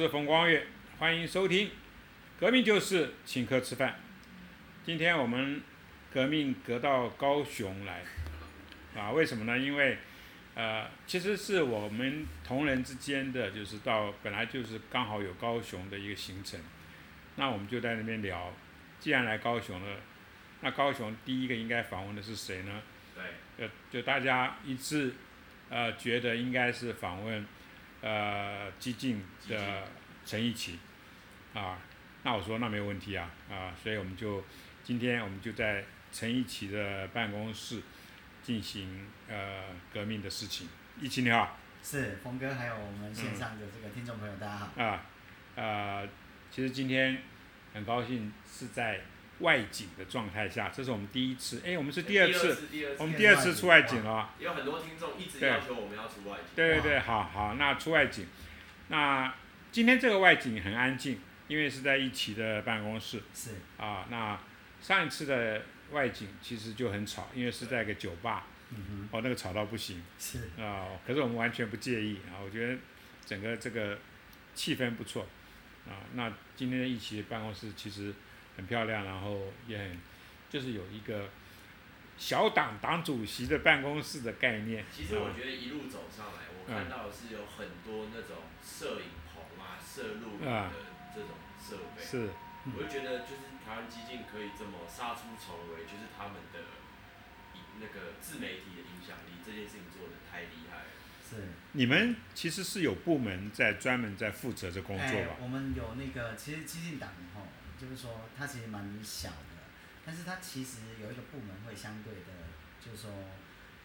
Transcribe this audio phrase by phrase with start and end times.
[0.00, 0.66] 是冯光月，
[0.98, 1.66] 欢迎收听
[2.38, 3.90] 《革命就是请客吃饭》。
[4.82, 5.60] 今天我们
[6.10, 8.02] 革命革到高雄来，
[8.96, 9.58] 啊，为什么呢？
[9.58, 9.98] 因为，
[10.54, 16.58] 呃，其实是我们同仁之间的，就是到本来就是刚好有高雄的一个行程，
[17.36, 18.54] 那我们就在那边聊。
[18.98, 19.98] 既然来高雄了，
[20.62, 22.80] 那高雄第一个应该访问的是谁呢？
[23.14, 25.12] 对，就就大家一致，
[25.68, 27.44] 呃，觉得应该是访问。
[28.02, 29.84] 呃，激进的
[30.24, 30.78] 陈义奇，
[31.54, 31.78] 啊，
[32.22, 34.44] 那我说那没有问题啊，啊，所以我们就
[34.82, 37.82] 今天我们就在陈义奇的办公室
[38.42, 40.68] 进行呃革命的事情。
[41.00, 44.82] 义奇你好，是峰哥，还有我们线上的这个听众朋友，大家好。
[44.82, 45.02] 啊，
[45.54, 46.08] 呃，
[46.50, 47.22] 其实今天
[47.72, 49.00] 很高兴是在。
[49.40, 54.30] 外景的状态下，这是我们第一次，哎，我们是第二次，我们第二次出外景了。
[54.38, 56.44] 有很多听众一直要求我们要出外景。
[56.54, 58.26] 对对对，好好，那出外景。
[58.88, 59.34] 那
[59.72, 63.22] 今天这个外景很安静，因为是在一起的办公室。
[63.34, 63.52] 是。
[63.78, 64.38] 啊，那
[64.82, 68.46] 上一次的外景其实就很吵，因为是在一个酒吧。
[68.70, 69.08] 嗯哼。
[69.10, 70.02] 哦，那个吵到不行。
[70.18, 70.50] 是。
[70.58, 72.78] 啊，可是我们完全不介意啊，我觉得
[73.24, 73.98] 整个这个
[74.54, 75.26] 气氛不错。
[75.86, 78.12] 啊，那今天的一起办公室其实。
[78.56, 79.98] 很漂亮，然后也很，
[80.48, 81.30] 就是有一个
[82.18, 84.84] 小党党主席的办公室的概念。
[84.94, 90.70] 其实我觉得一路走上来，我看到的是有很多那种摄影棚啊、摄录的
[91.14, 92.02] 这种设备。
[92.02, 92.30] 是。
[92.76, 96.60] 我就觉得，就是台湾激进可以这么杀出重围，就是他们的
[97.80, 100.90] 那个自媒体的影响力，这件事情做的太厉害了。
[101.24, 101.48] 是。
[101.72, 105.36] 你们其实是有部门在专门在负责这工作吧？
[105.40, 107.48] 我们有那个，其实激进党哈。
[107.80, 109.56] 就是说，它其实蛮小的，
[110.04, 112.28] 但是它其实有一个部门会相对的，
[112.84, 113.10] 就是说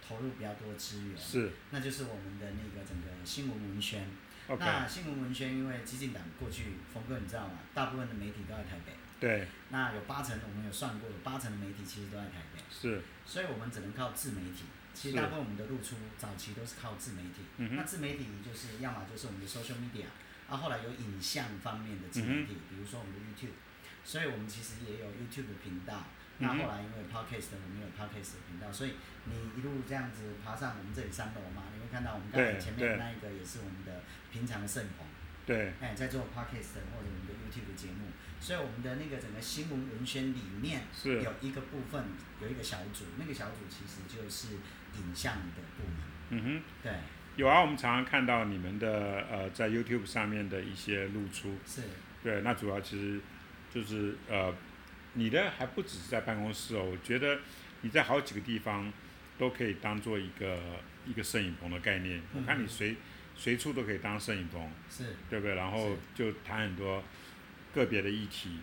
[0.06, 1.18] 投入比较多资源。
[1.18, 1.54] 是。
[1.72, 4.06] 那就是我们的那个整个新闻文宣。
[4.48, 4.66] OK。
[4.66, 7.60] 那新闻文宣，因为激进党过去，峰哥你知道吗？
[7.74, 8.92] 大部分的媒体都在台北。
[9.18, 9.48] 对。
[9.70, 12.62] 那有八成，我们有算过，有八成的媒体其实都在台北。
[12.70, 13.02] 是。
[13.26, 14.66] 所以我们只能靠自媒体。
[14.94, 17.44] 其实大部分我们的露出早期都是靠自媒体。
[17.58, 20.06] 嗯那自媒体就是要么就是我们的 social media，
[20.50, 23.56] 啊，后来有影像方面的自媒体，比如说我们的 YouTube。
[24.06, 26.06] 所以我们其实也有 YouTube 的频道，
[26.38, 28.94] 那后来因为 Podcast 我们有 Podcast 的频道，所以
[29.26, 35.08] 你一路这样子爬上我们这里三楼嘛，你会看到我们刚才前面那一个也是我们的平常的摄影棚，
[35.46, 41.24] 对，哎，在做 Podcast 或者我们的 YouTube 的节目，所以我们的那个整个新闻文宣里面是。
[41.24, 42.04] 有一个部分
[42.40, 44.54] 有一个小组，那个小组其实就是
[45.00, 45.98] 影像的部门。
[46.30, 46.94] 嗯哼，对，
[47.38, 51.82] 有啊，我们常常看到你们的呃在 YouTube 上面的一些露出，是，
[52.22, 53.20] 对，那主要其实。
[53.76, 54.56] 就是呃，
[55.14, 57.40] 你的还不只是在办公室哦，我觉得
[57.82, 58.92] 你在好几个地方
[59.38, 60.58] 都可以当做一个
[61.06, 62.22] 一个摄影棚的概念。
[62.34, 62.96] 我看你随
[63.36, 65.56] 随处都可以当摄影棚，是，对不对？
[65.56, 67.04] 然后就谈很多
[67.74, 68.62] 个别的议题，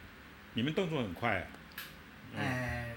[0.54, 1.46] 你们动作很快。
[2.36, 2.88] 哎。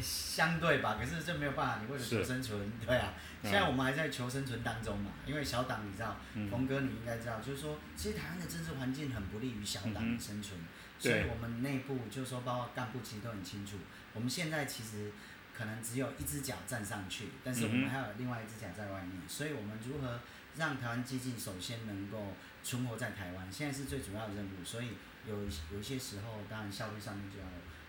[0.00, 3.14] 相对吧，可是这没有办法，你为了求生存，对啊。
[3.44, 6.16] 现在我们还在求生存当中嘛，因为小党你知道，
[6.50, 10.58] 峰哥你应该知道，就是说，其实台湾的政治环境很不利于小党的生存，
[10.98, 13.76] 所以我们内部就是说，包括干部其实都很清楚，
[14.14, 15.12] 我们现在其实
[15.56, 20.20] 可能只有一只脚站上去，但是我们还有另外一只脚在外面，所以我们如何
[20.56, 24.90] 让台湾激进首先能够存活在台湾，现在是最主要的任务，所以
[25.26, 25.34] 有
[25.72, 27.46] 有一些时候，当然效率上面就要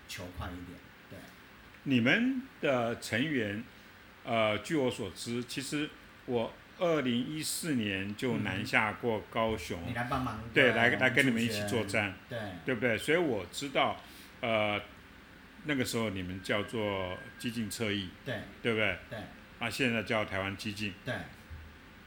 [0.08, 0.78] 求快一点，
[1.08, 1.18] 对。
[1.84, 3.64] 你们的成员，
[4.24, 5.88] 呃，据我所知，其实
[6.26, 12.96] 我二零一四年就南下过高雄，你来帮忙，对，来来跟你们一起作战，对，对不对？
[12.98, 14.00] 所以我知道，
[14.40, 14.80] 呃，
[15.64, 18.98] 那个时候你们叫做激进侧翼，对，对不对？
[19.10, 19.18] 对，
[19.58, 21.14] 啊，现在叫台湾激进，对，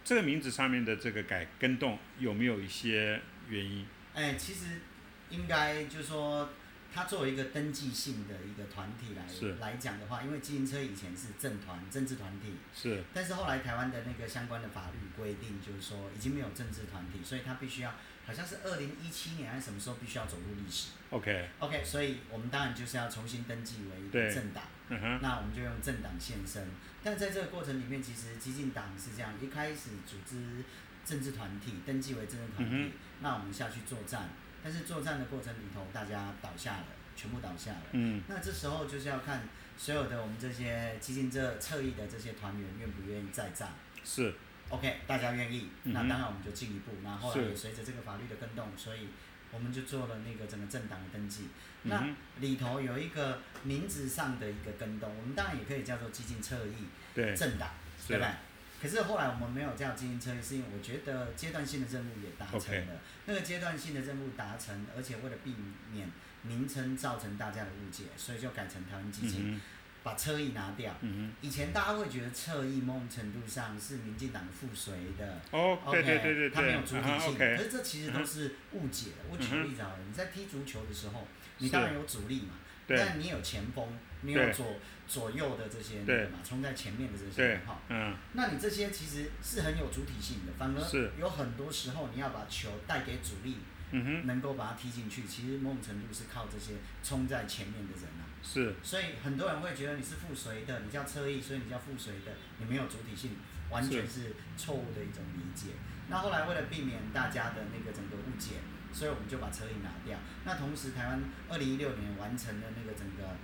[0.03, 3.85] 这个名字上面的这个改更动有没有一些原因？
[4.13, 4.81] 哎，其实
[5.29, 6.49] 应该就是说。
[6.94, 9.24] 它作为一个登记性的一个团体来
[9.59, 17.94] 来讲的话，因为自行车以前是政团、政治团体，是，但是后来台湾的那个相关的法律规定，就是说已经没有政治团体，所以它必须要，
[18.25, 20.89] 好像是二零一七年还是什么时候必须要走入历史。
[21.12, 21.50] OK。
[21.59, 24.63] OK，所以我们当然就是要重新登记为一个政党。
[24.89, 25.19] 嗯哼。
[25.21, 26.68] 那我们就用政党现身，
[27.03, 30.63] 但在这个过程里面，其实激进党是这样，一开始组织
[31.06, 34.30] 政治团体，登记为政治团体，那我们下去作战。
[34.63, 36.85] 但是作战的过程里头，大家倒下了，
[37.15, 37.81] 全部倒下了。
[37.91, 38.21] 嗯。
[38.27, 39.47] 那这时候就是要看
[39.77, 43.69] 所有的我们这些激进这侧翼的这些团员愿不愿意再战。
[44.03, 44.33] 是。
[44.69, 46.91] OK，大家愿意，那当然我们就进一步。
[47.03, 49.07] 然后也随着这个法律的更动，所以
[49.51, 51.47] 我们就做了那个整个政党的登记。
[51.83, 52.06] 那
[52.39, 57.69] 里头有一个名字上的一个更动，我们当然也可以叫做激进侧翼政党，
[58.07, 58.31] 对不对？
[58.81, 63.01] 可是后来我们没有这样经营策略，是因为我觉得阶段性的任务也达成了。
[63.25, 65.55] 那个阶段性的任务达成，而且为了避
[65.91, 66.09] 免
[66.43, 69.59] 名称造成大家的误解，所以就改成台湾基金，
[70.03, 70.95] 把侧翼拿掉。
[71.41, 75.41] 以前大家会觉得侧翼某种程度上是民进党附随的。
[75.51, 77.37] 哦，对对对对它没有主体性。
[77.37, 79.17] 可是这其实都是误解的。
[79.29, 82.55] 我举个例子好了，你在踢足球的时候，你当然有主力嘛，
[82.87, 83.87] 但你有前锋，
[84.21, 84.75] 你有左。
[85.09, 93.57] 左右的这些那个嘛，冲在前面的这些哈，嗯，那你这些其实是很有主体性的，反而有很多时候你要把球带给主力，
[93.91, 103.38] 嗯哼，能够把它踢进去，其实某种程度是靠这些冲在前面的人啊，是，所以很多人会觉得你是附随的，你叫车翼，所以你叫附随的，你没有主体性，
[103.69, 105.71] 完全是错误的一种理解。
[106.07, 108.56] 那后来为了避免大家的那个整个误解，
[108.94, 110.18] 所以我们就把车翼拿掉。
[110.45, 113.35] 那同时台湾二零一六年完成了那个整个。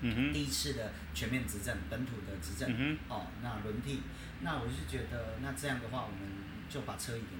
[0.00, 2.70] 嗯第一次的全面执政，本土的执政，
[3.08, 4.02] 哦，那轮替，
[4.42, 6.20] 那我是觉得，那这样的话，我们
[6.70, 7.34] 就把车椅给。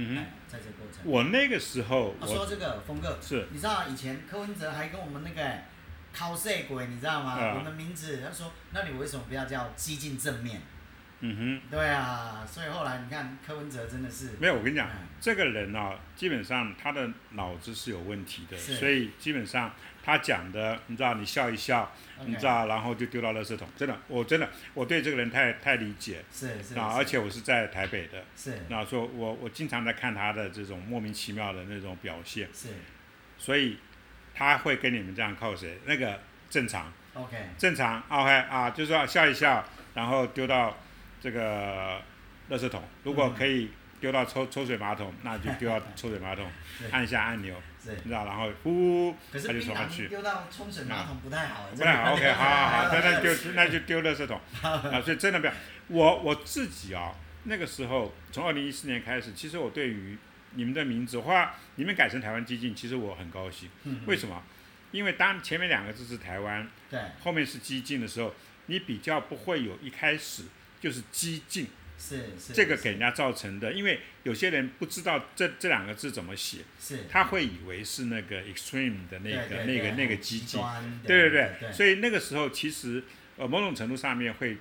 [0.00, 1.02] 嗯哼，在这过程。
[1.04, 5.58] 我那个时候，说这个峰哥，是，你知道以前柯文哲还跟我们那个
[6.12, 7.36] 考试鬼，你知道吗？
[7.54, 10.60] 我们名字，他说，那你为什么不要叫激进正面？
[11.20, 14.88] 嗯哼，对啊，所以后来你看柯文哲真的是没有，我跟你讲，
[15.20, 19.72] 这个人啊，基本上他的脑子是有问题的，所以基本上。
[20.02, 21.92] 他讲的，你知道，你笑一笑，
[22.24, 23.68] 你知道，然后就丢到垃圾桶。
[23.76, 26.24] 真的，我真的，我对这个人太太理解。
[26.32, 26.78] 是是。
[26.78, 28.24] 啊，而且我是在台北的。
[28.36, 28.58] 是。
[28.68, 32.48] 那说，我我经常在看他的这种莫名其妙的那种表现。
[32.52, 32.68] 是。
[33.38, 33.78] 所以，
[34.34, 35.78] 他会跟你们这样靠谁？
[35.84, 36.92] 那个正常。
[37.14, 37.36] OK。
[37.58, 39.64] 正常，OK 啊，就是说笑一笑，
[39.94, 40.76] 然后丢到
[41.20, 42.00] 这个
[42.48, 42.82] 垃圾桶。
[43.02, 43.70] 如果可以
[44.00, 46.50] 丢到抽抽水马桶，那就丢到 抽水马桶，
[46.90, 47.54] 按下按钮。
[47.84, 50.08] 你知道，然后呼，他就冲上去。
[50.08, 51.68] 丢到冲水马桶不太好。
[51.74, 54.40] 不太好，OK，好好好， 那那就那就丢垃圾桶。
[54.62, 55.52] 啊，所以真的不要。
[55.88, 60.18] 我我自己啊，那个时候从二零一四年开始，其实我对于
[60.54, 63.70] 你们的名字话，你们改成台湾激进，其实我很高兴。
[64.06, 64.42] 为什么？
[64.92, 68.34] 因为当前面两个字是台湾，对，后面是激进的时候，
[68.66, 70.44] 你比较不会有一开始
[70.80, 71.68] 就是激进。
[72.00, 80.58] 是是，这个给人家造成的，因为有些人不知道这这两个字怎么写，是，他会以为是那个 extreme 的那个那个那个激进，
[81.06, 83.04] 对对对，所以那个时候其实
[83.36, 84.56] 呃某种程度上面会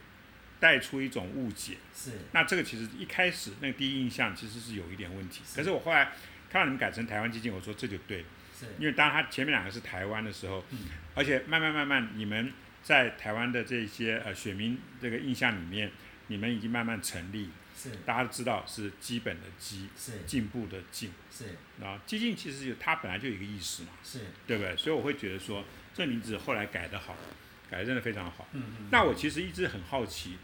[0.59, 6.11] 带出一种误解，是，那这个其实一开始那个第一印象其实是有一点问题，可是我后来
[6.51, 10.61] 看到你们改成台湾基金，我说这就对，是，因为当他前面两个是台湾的时候，
[11.15, 12.51] 而且慢慢慢慢你们
[12.83, 15.89] 在台湾的这些呃选民这个印象里面。
[16.29, 24.75] 你们已经慢慢成立，是大家都知道是基本的基，是进步的进，是啊，激进其实就它本来就有一个意思嘛，是对不对？
[24.77, 27.15] 所以我会觉得说这名字后来改的好，
[27.69, 28.47] 改的真的非常好。
[28.53, 28.87] 嗯嗯。
[28.91, 30.37] 那我其实一直很好奇，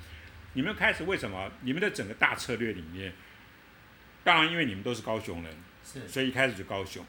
[0.53, 3.13] 你们开始为什么你们的整个大策略里面，
[4.23, 7.05] 当然因为你们都是高雄人，是，所以一开始就高雄。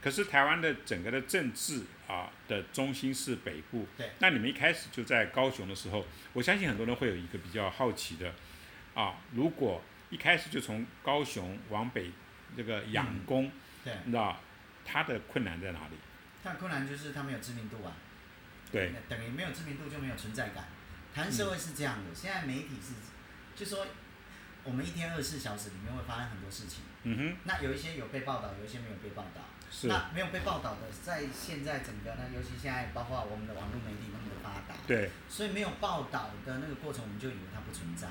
[0.00, 4.10] 可是台湾的整个的政治啊的中心是北部，对。
[4.18, 6.04] 那你们一开始就在高雄的时候，
[6.34, 8.34] 我相信很多人会有一个比较好奇的，
[8.94, 12.10] 啊，如果一开始就从高雄往北
[12.54, 13.50] 这个养工，
[13.82, 14.38] 对，你知道
[14.84, 15.96] 它的困难在哪里？
[16.44, 17.96] 它困难就是它没有知名度啊，
[18.70, 20.66] 对，等于没有知名度就没有存在感。
[21.14, 22.92] 台湾社会是这样的，现在媒体是，
[23.56, 23.86] 就说
[24.64, 29.48] 我们一天二十四小时里面会发生很多事情，嗯哼，那有一些有被报道，有一些没有被报道。
[29.84, 38.08] 那没有被报道的，在现在整个呢，尤其现在包括我们的网络媒体那么的发达，对，所以没有报道的那个过程，我们就以为它不存在，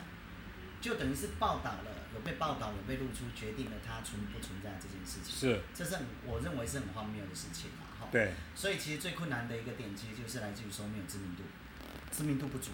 [0.81, 5.31] 就等于是报道了，有被报道，有被露出，决定了它存不存在这件事情。
[5.31, 8.07] 是，这是很我认为是很荒谬的事情嘛，哈。
[8.11, 8.33] 对。
[8.55, 11.43] 所以其实最困难的一个点，其实就是来自于说没有知名度，
[12.11, 12.71] 知名度不足。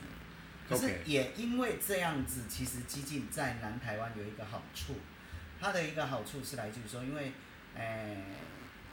[0.67, 4.96] 可是也因为这样子，其实激进在南台湾有一个好处，
[5.60, 7.34] 它的一个好处是来自于说，因为，
[7.75, 8.24] 诶。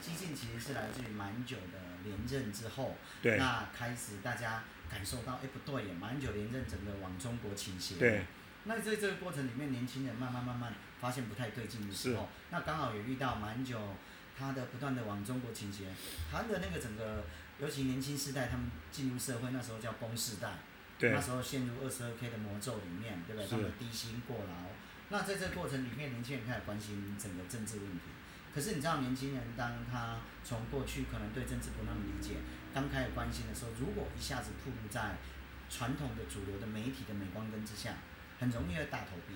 [0.04, 7.96] 激进其实是来自于蛮久的连任之后，那开始大家感受到，哎不对，蛮久连任整个往中国倾斜。
[7.96, 8.25] 对。
[8.64, 13.78] 那在这个过程里面，年轻人慢慢慢慢发现不太对劲的时候，那刚好也遇到蛮久
[14.38, 15.88] 他的不断的往中国倾斜，
[16.30, 17.25] 他的那个整个，
[17.58, 20.58] 尤其年轻世代他们进入社会那时候叫崩世代，
[20.99, 23.49] 对那时候陷入二十二 K 的魔咒里面，对不对？
[23.50, 24.70] 他们低薪过劳。
[25.11, 28.13] 那在这个过程里面，年轻人开始关心整个政治问题。
[28.54, 32.37] 可是你知道，年轻人当他从过去可能对政治不那么理解，
[32.73, 35.16] 刚开始关心的时候，如果一下子暴露在
[35.68, 37.94] 传统的主流的媒体的镁光灯之下，
[38.38, 39.34] 很容易会大头币。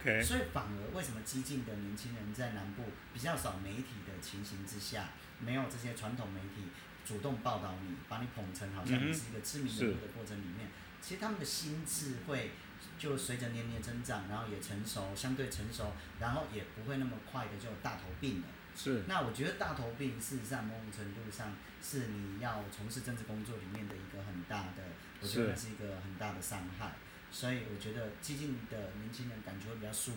[0.00, 0.22] OK。
[0.22, 6.70] 所以反而为什么激进的年轻人在南部比较少媒体的情形之下，没有这些传统媒体
[7.04, 10.70] 主动报道你，把你捧成好像你是一个知名人物的过程里面，
[11.02, 12.52] 其实他们的心智会。
[12.98, 18.46] 就随着年龄增长，然后也成熟，相对成熟，然后也不会那么快的就有大头病了。
[18.76, 19.04] 是。
[19.06, 24.82] 那我觉得大头病事实上某种程度上是你要从事政治工作里面的一个很大的，
[25.20, 26.92] 我觉得是一个很大的伤害。
[27.30, 30.12] 所以我觉得激进的年轻人感觉会比较素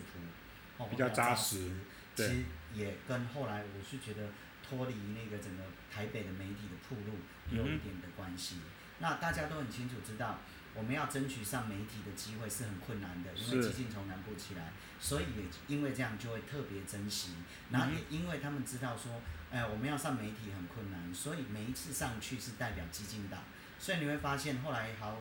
[0.76, 1.70] 朴，比较扎实。
[2.14, 2.44] 其实
[2.74, 4.28] 也跟后来我是觉得
[4.66, 7.18] 脱离那个整个台北的媒体的铺路
[7.50, 8.56] 有一点的关系。
[8.98, 10.40] 那大家都很清楚知道，
[10.78, 14.70] 我们要争取上媒体的机会是很困难的，因为激进从南部起来，
[15.00, 17.32] 所以也因为这样就会特别珍惜。
[17.72, 19.20] 然后也因为他们知道说，
[19.50, 23.42] 哎，我们要上媒体很困难，所以每一次上去是代表激进党。
[23.76, 25.18] 所以你会发现后来好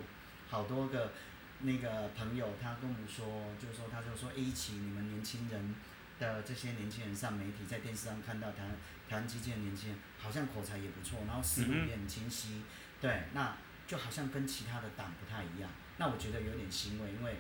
[0.48, 1.12] 好多个
[1.62, 3.26] 那个朋友，他跟我们说，
[3.60, 5.74] 就是说他就说，一起你们年轻人
[6.20, 8.58] 的这些年轻人上媒体，在电视上看到台
[9.10, 12.62] 台湾激进的年轻人，好像口才也不错，然后思路也很清晰，
[13.02, 13.58] 对，那。
[13.88, 17.38] 就好像跟其他的党不太一样，那我觉得有点欣慰，因为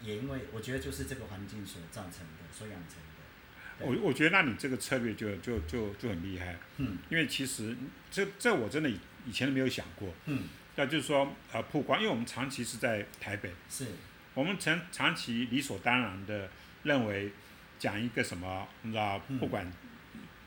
[0.00, 3.86] 也因为我觉得就是这个环境所造成的，所养成的。
[3.86, 7.76] 我我觉得那你这个策略就就就就很厉害，嗯，因为其实
[8.10, 8.90] 这这我真的
[9.26, 10.44] 以前都没有想过，嗯，
[10.76, 13.88] 那就是说呃曝光，因为我们长期是在台北，是，
[14.34, 16.48] 我们长长期理所当然的
[16.84, 17.32] 认为
[17.78, 19.70] 讲一个什么，你知道不管。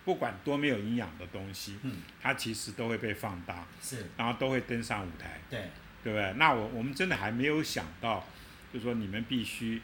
[0.05, 5.71] 不管多没有营养的东西，嗯，它其实都会被放大，是，然后都会登上舞台，对，
[6.03, 6.31] 对不对？
[6.33, 8.23] 那我我们真的还没有想到，
[8.71, 9.81] 就说你们必须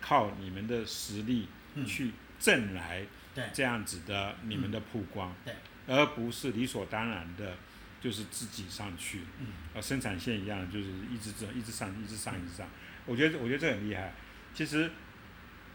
[0.00, 1.48] 靠你们的实力
[1.84, 3.04] 去挣来
[3.52, 5.52] 这样子的你们的曝光，对，
[5.88, 7.56] 而不是理所当然的，
[8.00, 12.64] 就是自己上去，嗯，呃，生产线一样，就是一直这一直上，一直上，一直上。
[13.06, 14.12] 我觉得我觉得这很厉害。
[14.54, 14.88] 其实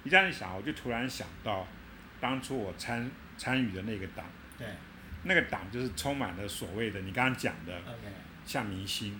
[0.03, 1.67] 你这样一想，我就突然想到，
[2.21, 3.11] 当初我参。
[3.39, 4.25] 参与的那个党，
[4.57, 4.67] 对，
[5.23, 7.81] 那个党就是充满了所谓的你刚刚讲的，
[8.45, 9.17] 像明星，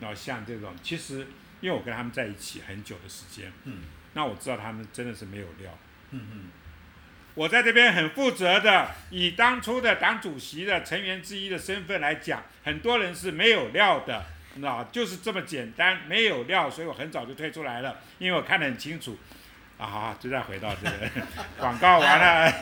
[0.00, 1.28] 然后像这种，其实
[1.60, 3.78] 因为我跟他们在一起很久的时间，嗯，
[4.14, 5.78] 那我知道他们真的是没有料，
[6.10, 6.44] 嗯嗯，
[7.34, 14.26] 我在这边很负责的，以当初的党主席的成员之一的身份来讲，很多人是没有料的，
[14.56, 19.16] 那就是这么简单，没有料，所以我很早就退出来了，因为我看得很清楚。
[19.82, 21.10] 啊好，就再回到这个
[21.58, 22.52] 广告完了，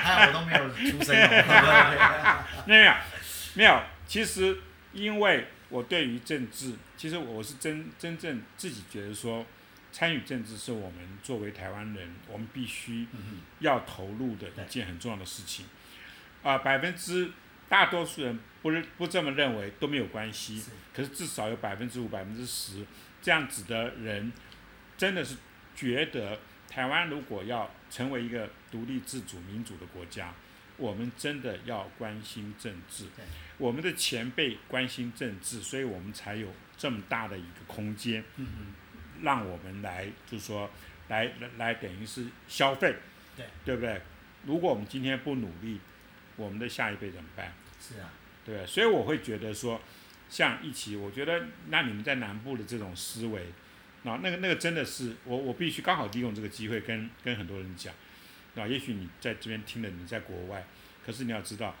[0.00, 1.14] 还我都没有出声
[2.66, 2.92] 没有，
[3.54, 3.80] 没有。
[4.04, 4.58] 其实，
[4.92, 9.46] 因为我对于政治，其实我是真真正自己觉得说，
[9.92, 13.06] 参与政治是我们作为台湾人，我们必须
[13.60, 15.66] 要投入的一件很重要的事情。
[16.42, 17.30] 啊，百分之
[17.68, 22.84] 大多数人不是不这么认为都没有关系，可是至少有百分之五、百分之十
[23.22, 24.32] 这样子的人，
[24.98, 25.36] 真的是
[25.76, 26.40] 觉得。
[26.76, 30.34] 台湾如果要成为一个独立自主民主的国家，
[30.76, 33.06] 我们真的要关心政治。
[33.56, 38.22] 我们的前辈关心政治，所以我们才有这么大的一个空间，
[39.22, 40.70] 让我们来，就是说，
[41.08, 42.94] 来来来，等于是消费，
[43.34, 43.98] 对对不对？
[44.44, 45.80] 如果我们今天不努力，
[46.36, 47.54] 我们的下一辈怎么办？
[47.80, 48.12] 是啊，
[48.44, 49.80] 对，所以我会觉得说，
[50.28, 53.46] 像一起，我觉得那你们在南部的这种思维。
[54.06, 57.92] 啊，那个那个真的是我我必须刚好利用这个机会跟跟很多人讲，
[58.54, 60.64] 啊，也许你在这边听了你在国外，
[61.04, 61.74] 可是你要知道，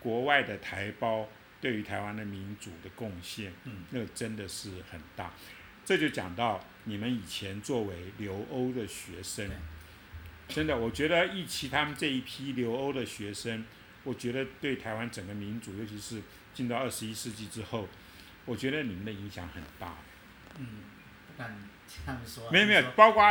[0.00, 1.28] 国外的台胞
[1.60, 5.32] 对于台湾的民主的贡献，嗯，那个真的是很大。
[5.84, 9.50] 这就讲到你们以前作为留欧的学生，
[10.48, 13.64] 真的，我觉得一起他们这一批留欧的学生，
[14.04, 16.22] 我觉得对台湾整个民主，尤其是
[16.54, 17.88] 进到二十一世纪之后，
[18.44, 19.96] 我觉得你们的影响很大。
[20.58, 20.66] 嗯，
[21.26, 22.50] 不敢这样说。
[22.50, 23.22] 没有没有，包括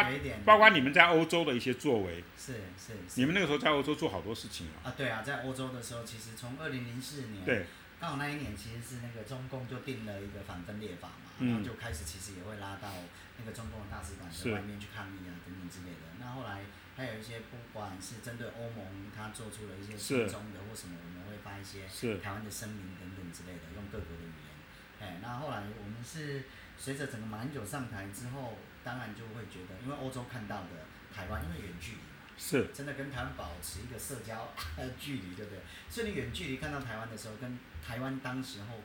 [0.46, 2.24] 包括你们在欧洲的一些作为。
[2.38, 2.94] 是是。
[3.16, 4.90] 你们那个时候在欧洲做好多事情啊。
[4.90, 7.66] 啊，对啊，在欧洲的时候，其实从二零零四年，对，
[8.00, 12.90] 刚好那一年其实是那个中共就定了一个反分裂法嘛，然后就开始其实也会拉到
[13.38, 16.18] 那个中共的大使馆的外面去抗议啊等等之类的。
[16.20, 16.64] 那后来
[16.98, 21.88] 还有一些不管是针对欧盟，他做出了一些事中的或什么，我们会发一些
[22.20, 24.52] 台湾的声明等等之类的，用各国的语言。
[25.00, 26.44] 哎，那后来我们是。
[26.80, 30.70] 随着整个马英九上台之后，当然就会觉得，因为欧洲看到的
[31.14, 34.54] 台湾，因为远距离嘛，是，真的跟台湾保持一个社交
[34.98, 35.60] 距离，对不对？
[35.90, 38.80] 所以你远距离看到台湾的时候，跟台湾当时候，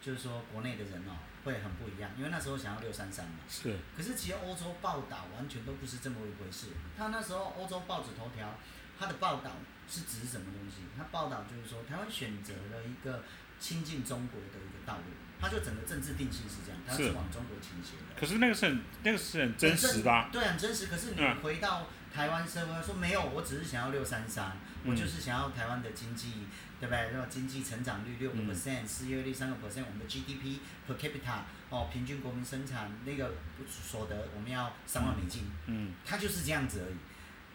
[0.00, 3.76] 就是说国内的人哦，会很不一样，因为那时候想要六三三嘛，是。
[3.94, 8.54] 可是其实欧洲报道完全都不是这么一回事，他那时候欧洲报纸头条，
[8.98, 9.52] 他的报道
[9.86, 10.86] 是指什么东西？
[10.96, 13.22] 他报道就是说，台湾选择了一个
[13.60, 15.04] 亲近中国的一个道路。
[15.40, 18.18] 他就整个政治定性是这样，他是往中国倾斜的。
[18.18, 20.28] 可是那个是很那个是很真实的。
[20.32, 20.86] 对，很真实。
[20.86, 26.46] 可是你回到台湾社会说没有，我只是想要六三三，我就是想要台湾的经济，
[26.80, 27.10] 对不对？
[27.12, 33.34] 然后经济成长率六个 percent，失业率三个 percent，我们的 GDP per capita 哦，平均国民生产那个
[33.68, 35.44] 所得我们要三万美金。
[35.66, 35.92] 嗯。
[36.06, 36.96] 他就是这样子而已，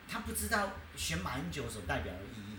[0.08, 2.58] 他不知道选马英九所代表的意义，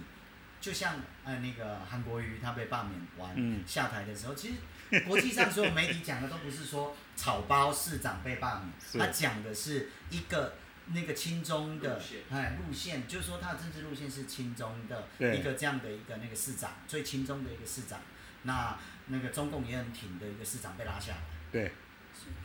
[0.61, 4.55] 就像呃那个韩国瑜他被罢免完下台的时候，其实
[5.09, 10.55] 国际上所有媒体讲的都不是说草包市长被罢免，他讲的是一个。
[10.95, 18.01] 那个亲中的哎路线，就是说他的政治路线是亲中的一个这样的一个那个市长，最亲中的一个市长。
[18.43, 21.19] 那那个中共也很挺的一个市长被拉下来。
[21.53, 21.73] 对。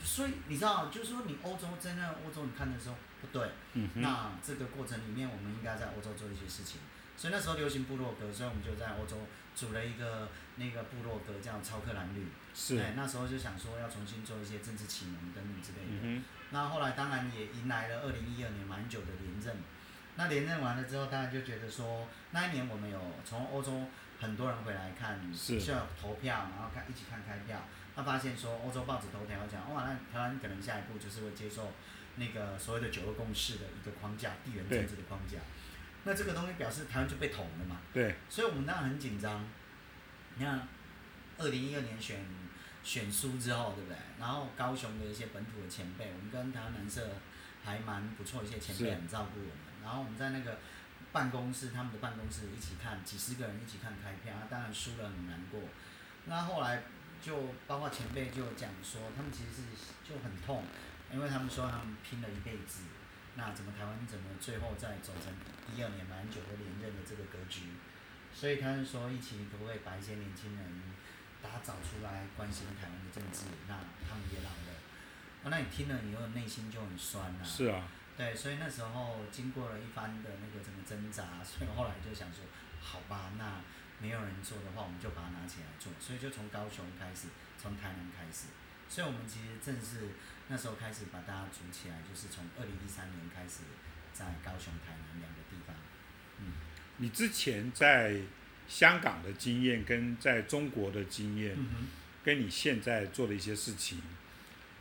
[0.02, 3.50] 所以你知道，就是说你欧洲真的欧洲你看的时候不对。
[3.74, 6.80] 嗯那这个过程里面，我们应该在欧洲做一些事情。
[7.18, 9.18] 所以那时候流行部落格，所以我们就在欧洲
[9.58, 12.28] 组了一个那个部落格，叫超克兰绿。
[12.54, 12.78] 是。
[12.78, 16.04] 哎，那时候就想说要重新做一些政治启蒙等等之类的。
[16.04, 19.62] 嗯那后来当然也迎来了二零一二年蛮久的连任，
[20.16, 23.84] 那连任完了之后，当然就觉得说那一年我们有从欧洲
[24.22, 31.74] 很多人回来看，需要投票，然后看一起看开票，他发现说欧洲报纸头条讲，哇，那台湾可能下一步就是会接受
[32.16, 35.40] 那个所谓的九二共识的一个框架，地缘政治的框架，
[36.08, 39.46] 那这个东西表示台湾就被捅了嘛，对，所以我们当然很紧张，
[40.38, 40.68] 你看
[41.38, 42.26] 二零一二年选。
[42.84, 43.98] 选书之后，对不对？
[44.18, 47.06] 然后高雄的一些本土的前辈，我们跟台湾南社
[47.62, 49.84] 还蛮不错，一些前辈很照顾我们。
[49.84, 50.58] 然后我们在那个
[51.12, 55.60] 办公室，他们的办公室一起看，几十个人一起看开票，当然输了很难过。
[56.28, 56.84] 那后来
[57.22, 59.62] 就包括前辈就讲说，他们其实是
[60.08, 60.64] 就很痛，
[61.12, 62.84] 因为他们说他们拼了一辈子，
[63.38, 65.32] 那怎么台湾怎么最后再走成
[65.72, 67.72] 一二年蛮久的连任的这个格局？
[68.34, 70.66] 所以他们说，一起可不可以把一些年轻人？
[71.40, 73.78] 打找出来关心台湾的政治，那
[74.10, 74.74] 他们也老了，
[75.44, 77.46] 哦，那你听了以后内心就很酸呐。
[77.46, 77.88] 是啊。
[78.18, 82.44] 对，所以那时候经过了一番的那个怎么挣扎，所以后来就想说，
[82.82, 83.62] 好吧，那
[84.02, 85.94] 没有人做的话，我们就把它拿起来做。
[86.02, 88.48] 所以就从高雄开始，从台南开始。
[88.90, 90.10] 所以我们其实正是
[90.48, 93.64] 那时候开始把大家组起来，就是从二零一三年开始，
[94.14, 95.76] 在高雄、台南两个地方。
[96.40, 96.54] 嗯。
[96.98, 98.22] 你之前在？
[98.70, 101.56] 香港的经验跟在中国的经验，
[102.22, 104.02] 跟你现在做的一些事情，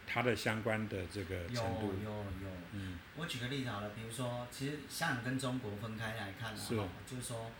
[0.09, 1.95] 它的相关的这个程度。
[2.03, 2.51] 有有有。
[2.73, 2.99] 嗯。
[3.15, 7.53] 我举个例子好了，比如说，其实香港跟中国分开来看，然后就是说，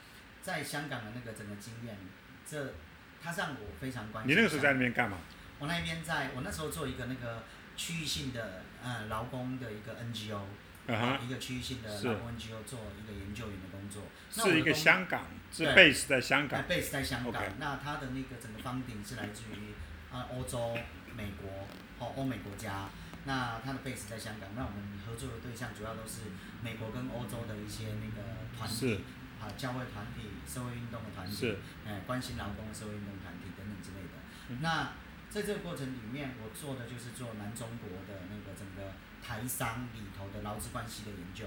[0.43, 1.97] 在香港的那个整个经验，
[2.45, 2.75] 这
[3.23, 4.33] 它让我非常关心。
[4.33, 5.19] 你那个时候在那边干嘛？
[5.59, 7.45] 我那边在我那时候做一个那个
[7.77, 10.41] 区域性的呃劳工的一个 NGO。
[10.87, 17.43] 啊，一个区域性的劳工 NGO 做一个研究员的工作，是一个香港，是 base 在香港，base 在香港。
[17.59, 19.75] 那它的那个整个方顶是来自于
[20.15, 20.79] 啊欧洲、
[21.17, 21.67] 美国
[21.99, 22.89] 或欧美国家。
[23.25, 24.49] 那它的 base 在香港。
[24.55, 26.31] 那我们合作的对象主要都是
[26.63, 29.03] 美国跟欧洲的一些那个团体，
[29.43, 34.63] 啊教会团体、社会运动的团体，哎关心劳工社会运动团体等等之类的。
[34.63, 34.93] 那
[35.37, 38.91] 在这个过程里面，我做的就是做南中国的那个整个。
[39.27, 41.45] 台商里头的劳资关系的研究，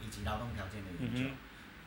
[0.00, 1.28] 以及劳动条件的研究，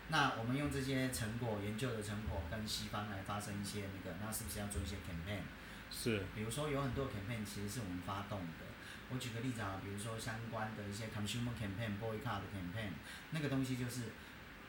[0.10, 5.42] 那我们用这些成果、研究的成果跟西方来发生一些那个，那是不是要做一些 campaign？
[5.90, 6.24] 是。
[6.36, 8.70] 比如说有很多 campaign 其实是我们发动的。
[9.10, 12.92] 我举个例子啊，比如说相关的一些 consumer campaign、boycott campaign，
[13.32, 14.02] 那个东西就是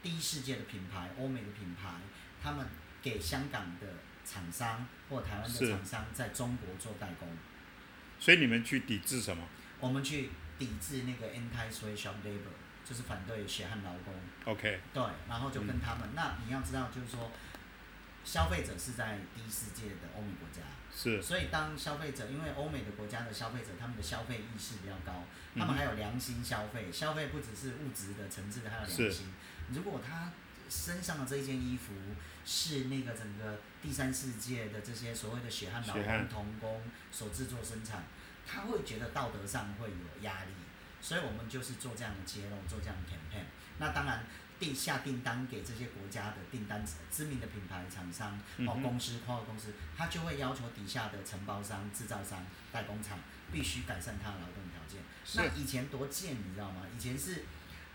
[0.03, 2.01] 第一世界的品牌、欧美的品牌，
[2.42, 2.66] 他们
[3.03, 3.87] 给香港的
[4.24, 7.28] 厂商或台湾的厂商在中国做代工。
[8.18, 9.44] 所以你们去抵制什么？
[9.80, 10.30] 我们去。
[10.58, 12.54] 抵制那个 anti-slave labor，
[12.85, 14.14] 就是反对血汗劳工。
[14.44, 14.80] OK。
[14.94, 16.11] 对，然后就跟他们。
[16.14, 17.32] 那你要知道，就是说，
[18.22, 20.62] 消费者是在第一世界的欧美国家。
[20.94, 21.20] 是。
[21.20, 25.24] 所以当消费者，因为欧美的国家的消费者，他们的消费意识比较高，
[25.56, 26.92] 他们还有良心消费。
[26.92, 29.35] 消费不只是物质的层次，还有良心。
[29.72, 30.30] 如果他
[30.68, 31.92] 身上的这一件衣服
[32.44, 38.05] 是那个整个第三世界的这些所谓的血汗劳工、童工所制作生产。
[38.44, 40.50] 他会觉得道德上会有压力，
[41.00, 43.44] 所以我们就是做这样的揭露，做这样的 campaign。
[43.78, 44.24] 那当然，
[44.59, 53.16] 定下订单给这些国家的订单知名的品牌厂商哦公司跨国公司，他就会要求底下的承包商、制造商、代工厂
[53.52, 55.00] 必须改善他的劳动条件。
[55.37, 56.83] 那以前多贱，你知道吗？
[56.94, 57.44] 以前是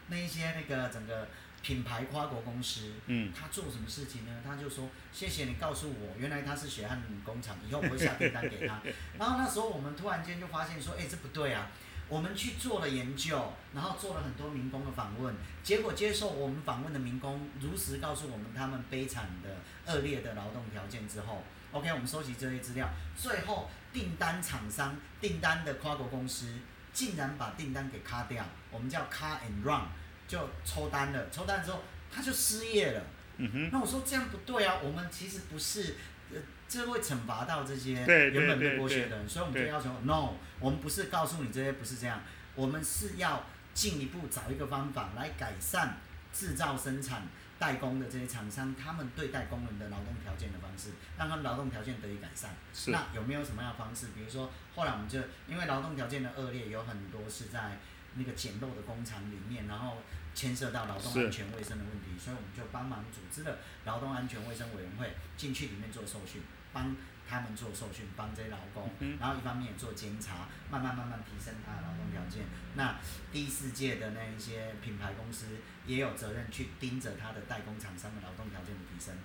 [0.08, 1.28] 那一些那个整个。
[1.68, 4.32] 品牌跨国公司，嗯，他做什么事情呢？
[4.42, 8.80] 他就说：“谢谢你告诉我，原来他是血汗工厂，以后我会下订单给他。
[9.20, 11.70] ”然后那时候我们突然间就发现说：“哎，这不对啊！”
[12.08, 19.58] 我们去做了研究，然后做了很多民工的访问，结果接受我们访问的民工如实告诉我们他们悲惨的
[19.92, 26.48] 恶劣的劳动条件之后，OK，我们收集这些资料，最后订单厂商、订单的跨国公司
[26.94, 29.82] 竟然把订单给卡掉，我们叫 car and run。
[30.28, 33.04] 就抽单了，抽单之后他就失业了。
[33.38, 35.96] 嗯哼，那我说这样不对啊，我们其实不是，
[36.34, 36.38] 呃，
[36.68, 42.22] 这会惩罚到这些原本被剥削的人，所以我们就要求 no，我们不是告诉你这些不是这样，
[42.56, 45.98] 我们是要进一步找一个方法来改善
[46.34, 47.28] 制造生产
[47.60, 52.56] 代工的这些厂商他们对待工人的劳动条件的方式，让他们劳动条件得以改善。
[52.74, 54.08] 是，那有没有什么样的方式？
[54.16, 57.78] 比如说，后来我们就因为劳动条件的恶劣，有很多是在
[58.18, 59.98] 那个简陋的工厂里面，然后
[60.34, 66.42] 牵涉到劳动安全卫生的问题，所以我们就帮忙组织了劳动安全卫生委员会进去里面做受训，
[66.74, 66.96] 帮
[67.30, 72.46] 他们做受训，帮这些劳工，嗯然后一方面也做监察，慢慢慢慢提升他的劳动条件。
[72.76, 72.96] 那
[73.32, 75.48] 第四届的那一些品牌公司
[75.86, 79.16] 也有责任去盯着他的代工厂商的劳动条件的提升，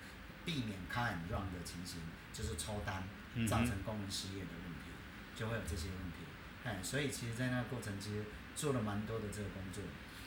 [0.44, 2.00] 避免 cut and run 的情形，
[2.32, 3.02] 就是抽单。
[3.34, 4.92] 嗯造成，工人失业的问题，
[5.34, 6.18] 就会有这些问题。
[6.64, 8.22] 哎，所以其实，在那个过程，其实
[8.54, 9.82] 做了蛮多的这个工作。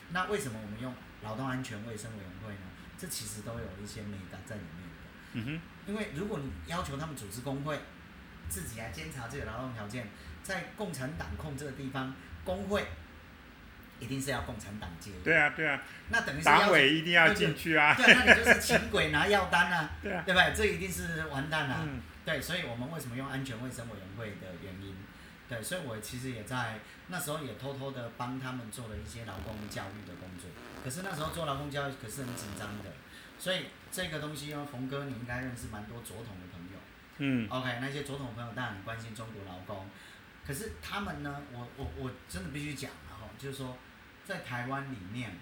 [0.10, 2.62] 那为什么我们用劳动安全卫生委员会呢？
[2.98, 4.96] 这其实都有一些美感在里面的。
[5.34, 7.78] 嗯哼，因为如果你要求他们组织工会，
[8.48, 10.08] 自己来监察这个劳动条件，
[10.44, 12.86] 在共产党控这个地方，工会
[14.00, 15.18] 一定是要共产党介入。
[15.24, 20.54] 对啊，对啊，那等于是要党求委一定要进去啊，对，那你就是请鬼拿药单啊， 对啊，对不对？
[20.56, 24.95] 这一定是完蛋了、嗯，对，所以我们为什么用安全卫生委员会的原因，
[25.48, 30.50] 对，所以我其实也在那时候也偷偷的帮他们做了一些劳工教育的工作。
[30.84, 32.92] 可是那时候做劳工教育可是很紧张的，
[33.38, 36.80] 所以这个东西哦，冯哥你应该认识蛮多左统的朋友。
[37.18, 39.88] 嗯，OK，那些左统的朋友当然很关心中国劳工，
[40.46, 43.78] 可是他们呢，我我我真的必须讲然后就是说，
[44.26, 45.38] 在台湾里面，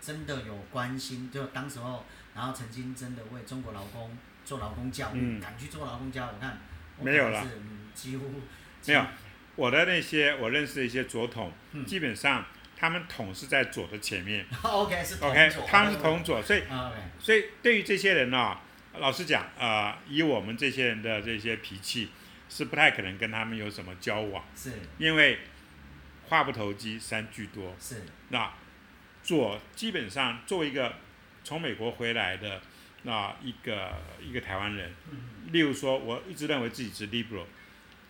[0.00, 6.58] 真的有关心，就当时候，然后曾经真的为中国劳工做劳工教育，嗯敢去做劳工教育，我看
[6.98, 7.44] 我没有了
[7.94, 8.40] 几乎
[8.86, 9.06] 没有，
[9.56, 12.44] 我的那些我认识的一些左统，嗯基本上
[12.76, 16.62] 他们统是在左的前面 OK 是同，OK，他们是统左，所以
[17.18, 18.58] 所以对于这些人呢、
[18.98, 22.10] 老实讲，呃，以我们这些人的这些脾气，
[22.48, 25.38] 是不太可能跟他们有什么交往，是因为
[26.28, 27.74] 话不投机三句多。
[27.80, 28.52] 是那
[29.22, 30.94] 左基本上作为一个
[31.42, 32.60] 从美国回来的
[33.02, 37.44] 那一个一个台湾人，嗯例如说，我一直认为自己是 liberal，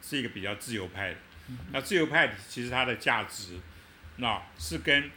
[0.06, 1.16] 是一个比较自由派的。
[1.48, 3.58] 嗯那自由派其实它的价值，
[4.16, 5.10] 那是跟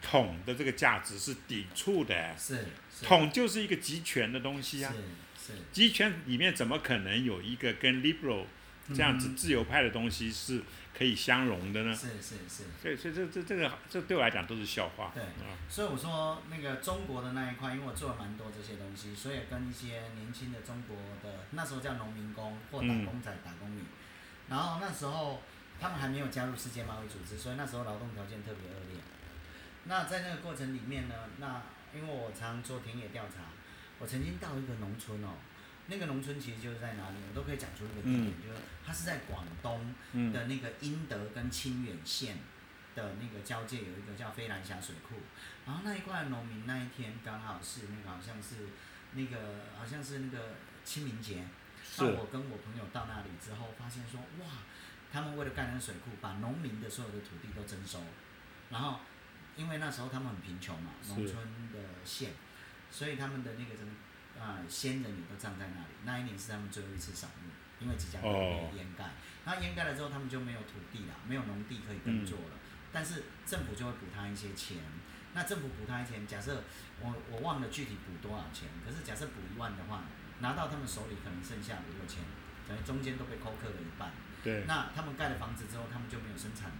[0.00, 2.36] 统的这个价值是抵触的。
[2.38, 8.44] 是是统就是一个集权的东西啊，是是集权里面怎么可能有一个跟 liberal
[8.88, 10.62] 这样子嗯自由派的东西是
[10.96, 11.94] 可以相融的呢？
[11.94, 12.64] 是是是。
[12.80, 15.10] 所以，所以这这这个这对我来讲都是笑话。
[15.12, 23.82] 对啊，所以我说那个中国的那一块，因为我做了蛮多这些东西，所以跟一些年轻的中国的那时候叫农民工或打工仔、打工女，
[24.48, 25.42] 然后那时候
[25.80, 29.00] 他们还没有加入世界贸易组织，所以那时候劳动条件特别恶劣。
[29.84, 31.62] 那在那个过程里面呢，那
[31.94, 33.44] 因为我常做田野调查，
[33.98, 35.34] 我曾经到一个农村哦，
[35.86, 42.38] 那个农村其实就是在哪里，我都可以讲出一个地点，就是它是在广东嗯的那个英德跟清远县
[42.94, 45.16] 的那个交界有一个叫飞兰峡水库，
[45.66, 48.68] 然后那一块农民那一天刚好是那个好像是
[49.12, 50.54] 那个好像是那个
[50.84, 51.44] 清明节，
[51.98, 54.46] 那我跟我朋友到那里之后，发现说哇，
[55.12, 58.00] 他们为了盖那个水库，把农民的所有的土地都征收，
[58.70, 59.00] 然后
[59.56, 61.36] 因为那时候他们很贫穷嘛，农村
[61.72, 62.32] 的县，
[62.90, 63.92] 所以他们的那个什么
[64.34, 65.94] 啊、先人也都葬在那里。
[66.04, 69.12] 那一年是他们最后一次扫墓，因为即将被哦淹盖。
[69.44, 72.58] 那淹盖了之后，他们就没有土地了，没有农地可以耕作了。
[72.92, 74.78] 但是政府就会补他一些钱。
[75.34, 76.64] 那政府补他一些钱，假设
[77.00, 80.02] 我我忘了具体补多少钱，可是假设补一万的话，
[80.44, 82.20] 拿到他们手里可能剩下五六千，
[82.68, 84.12] 等于中间都被扣克了一半。
[84.44, 86.70] 对，那他们盖了房子之后，他们就没有生产，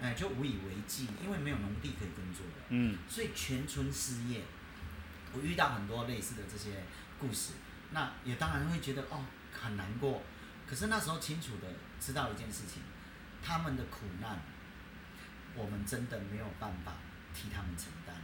[0.00, 2.62] 哎、就无以为继，因为没有农地可以耕作了。
[2.68, 4.42] 嗯，所以全村失业。
[5.34, 6.84] 我遇到很多类似的这些
[7.18, 7.54] 故事，
[7.90, 10.22] 那也当然会觉得哦很难过。
[10.66, 11.68] 可是那时候清楚的
[12.00, 12.80] 知道一件事情，
[13.42, 14.40] 他们的苦难，
[15.56, 16.94] 我们真的没有办法
[17.34, 18.14] 替他们承担。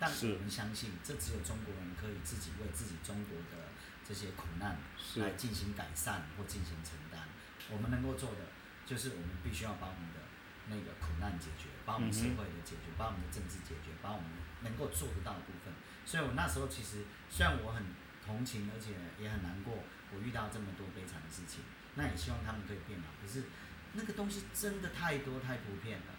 [0.00, 3.69] 但是我们相信，这只有中国人可以自己为自己中国的
[4.10, 4.76] 这些苦难
[5.22, 7.22] 来进行改善或进行承担。
[7.70, 8.50] 我们能够做的，
[8.84, 10.18] 就是我们必须要把我们的
[10.66, 14.26] 那个苦难解决，把我们社会的解决，把我们的政治解决，把我们
[14.62, 15.72] 能够做得到的部分。
[16.04, 17.84] 所以我那时候其实虽然我很
[18.26, 19.78] 同情，而且也很难过，
[20.10, 21.62] 我遇到这么多悲惨的事情，
[21.94, 23.14] 那也希望他们可以变好。
[23.22, 23.44] 可是
[23.92, 26.10] 那个东西真的太多太普遍了，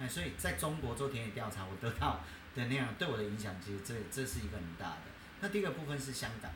[0.00, 5.12] 哎，所以在中国做田野调查，我得到的那样对我的影响，其实这这是一个很大的。
[5.42, 6.50] 那第二个部分是香港，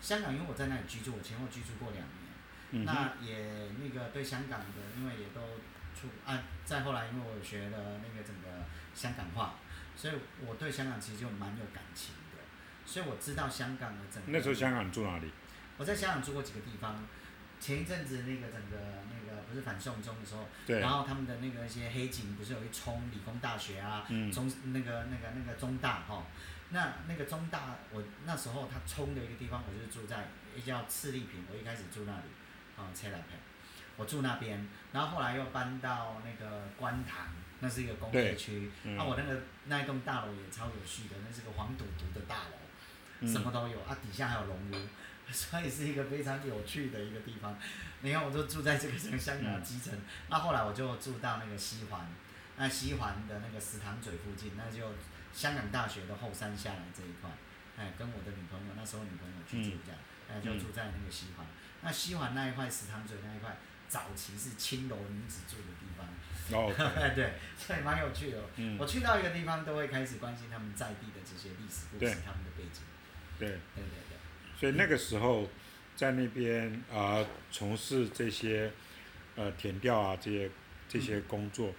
[0.00, 2.26] 香港因为我在那里居住，我前后居住过两年。
[2.70, 5.40] 嗯，那也那个对香港的，因为也都
[5.94, 9.54] 出啊，再后来因为我学了那个整个香港话，
[9.96, 12.42] 所以我对香港其实就蛮有感情的，
[12.84, 14.32] 所以我知道香港的整个。
[14.32, 15.30] 那时候香港住哪里？
[15.78, 17.06] 我在香港住过几个地方，
[17.60, 18.76] 前一阵子那个整个
[19.12, 26.24] 那个不是反送中的时候，对，然后他们的那个一些黑警不是有一冲理工大学啊，嗯中那个那个那个中大哈、
[26.70, 30.28] 那那个中大我那时候他冲的一个地方，我就是住在
[30.64, 32.24] 叫赤利坪，我一开始住那里，
[32.76, 33.36] 啊、车来坪，
[33.96, 37.28] 我住那边，然后后来又搬到那个观塘，
[37.60, 42.50] 那是一个工业区，嗯啊，我那个那一栋大楼也超有趣的，那是个黄赌毒的大楼。
[43.20, 44.74] 嗯什么都有啊，底下还有龙屋，
[45.32, 47.56] 所以是一个非常有趣的一个地方。
[48.02, 49.98] 你看，我就住在这个香港的基层，
[50.28, 52.06] 那后来我就住到那个西环，
[52.58, 54.90] 那西环的那个石塘嘴附近，那就
[55.36, 57.28] 香港大学的后山下来这一块，
[57.76, 61.46] 哎，跟我的女朋友那时候女朋友去住这样，哎，就住在那个西环。
[61.82, 63.54] 那西环那一块石塘嘴那一块，
[63.86, 66.08] 早期是青楼女子住的地方，
[66.58, 66.72] 哦
[67.14, 68.40] 对，所以蛮有趣的。
[68.56, 72.82] 嗯我，去到一个地方，都会开始关心他们在地的这些历史故事，他们的背景。
[73.38, 74.18] 对，对对对。
[74.58, 75.46] 所以那个时候
[75.94, 77.22] 在那边啊、
[77.52, 78.72] 从事这些
[79.36, 80.50] 呃填调啊这些
[80.88, 81.74] 这些工作，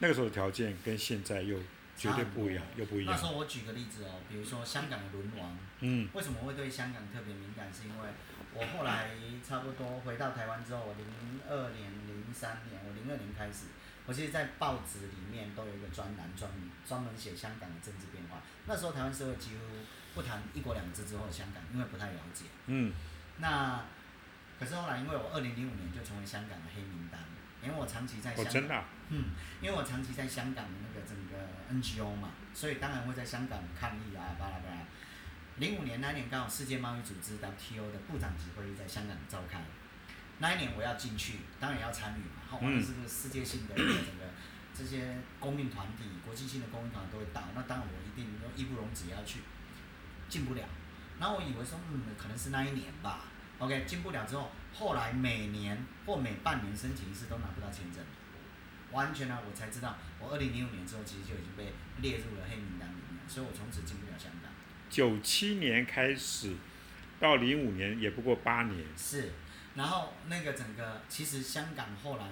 [0.00, 1.56] 那个时候的条件跟现在又
[2.02, 3.14] 绝对不一样，又不一样。
[3.14, 7.72] 那时候我举个例子哦，比如说香港的轮王，嗯为什么会对香港特别敏感？
[7.72, 8.08] 是因为
[8.54, 9.10] 我后来
[9.46, 11.06] 差不多回到台湾之后，我零
[11.48, 13.66] 二年、零三年，我零二年开始，
[14.06, 18.42] 我其实在报纸里面都有一个专栏，专门专门写香港的政治变化。
[18.66, 19.62] 那时候台湾社会几乎
[20.14, 22.46] 不谈一国两制之后的香港，因为不太了解。
[22.66, 22.92] 嗯
[23.38, 23.84] 那
[24.60, 27.18] 可是后来，因为我二零零五年就成为香港的黑名单，
[27.62, 28.52] 因为我长期在哦香，港。
[28.52, 29.24] 真的啊、嗯，
[29.60, 31.36] 因为我长期在香港的那个整个
[31.72, 34.82] NGO 嘛，所以当然会在香港抗议啊，巴拉巴拉。
[35.58, 39.62] 零五年那一年刚好世界贸易组织 WTO 的部长级会议在香港召开，
[40.38, 42.42] 那一年我要进去，当然要参与嘛。
[42.48, 43.86] 好，嗯那是个世界性的整
[44.18, 44.32] 个
[44.74, 49.40] 这些公民团体、国际性的公民团体都会到，那当然我一定义不容辞要去，
[50.28, 50.64] 进不了。
[51.20, 53.26] 然后我以为说，嗯，可能是那一年吧。
[53.62, 58.02] OK，进不了之后，后来每年或每半年申请一次都拿不到签证。
[58.90, 64.50] 完全呢，我才知道，我二零零五年之后其实就已经被列入了黑名单里面，所以我从此进不了香港。
[64.90, 66.56] 九七年开始
[67.20, 68.84] 到零五年也不过八年。
[68.96, 69.30] 是，
[69.76, 72.24] 然后那个整个其实香港后来，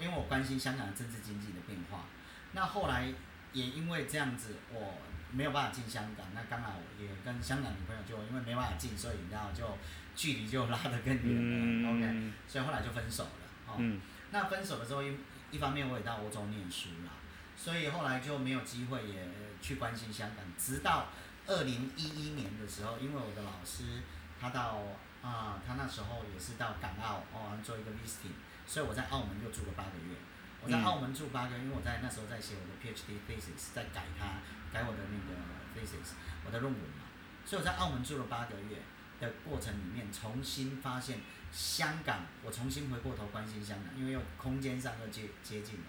[0.00, 2.06] 因为我关心香港的政治经济的变化，
[2.52, 3.06] 那后来
[3.52, 4.98] 也因为这样子，我
[5.30, 9.64] 没有办法进香港，那刚好也跟香港女朋友就因为没办法进，所以你知道就
[10.14, 13.30] 距离就拉得更远了、o k 嗯所以后来就分手了。
[13.66, 15.16] 哦，嗯那分手的时候，一
[15.50, 17.12] 一方面我也到欧洲念书啦，
[17.56, 19.28] 所以后来就没有机会也
[19.60, 20.44] 去关心香港。
[20.56, 21.08] 直到
[21.46, 24.02] 二零一一年的时候，因为我的老师
[24.40, 24.78] 他到
[25.22, 28.32] 啊、他那时候也是到港澳哦做一个 visiting，
[28.66, 30.16] 所以我在澳门又住了八个月。
[30.62, 34.40] 我在嗯澳门住八个月，因为我在那时候在写我的 PhD thesis，在改它，
[34.72, 35.36] 改我的那个
[35.76, 36.12] thesis，
[36.46, 37.04] 我的论文嘛。
[37.44, 38.80] 所以我在澳门住了八个月
[39.20, 41.18] 的过程里面，重新发现
[41.52, 45.84] 香港，我重新回过头关心香港，因为又空间上又接接近了。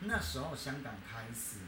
[0.00, 1.58] 那时候香港开始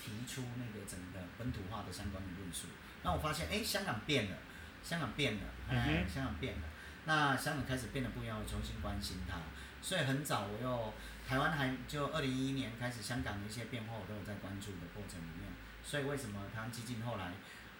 [0.00, 2.68] 提出那个整个本土化的相关的论述，
[3.02, 4.36] 那我发现，哎，香港变了，
[4.82, 6.62] 香港变了，哎，嗯香港变了。
[7.06, 9.38] 那香港开始变得不一样，我重新关心它。
[9.82, 10.94] 所以很早我又
[11.26, 15.50] 台湾还就二零一一年开始，香港的一些变化我都有在关注的过程里面。
[15.82, 17.32] 所以为什么台湾基金后来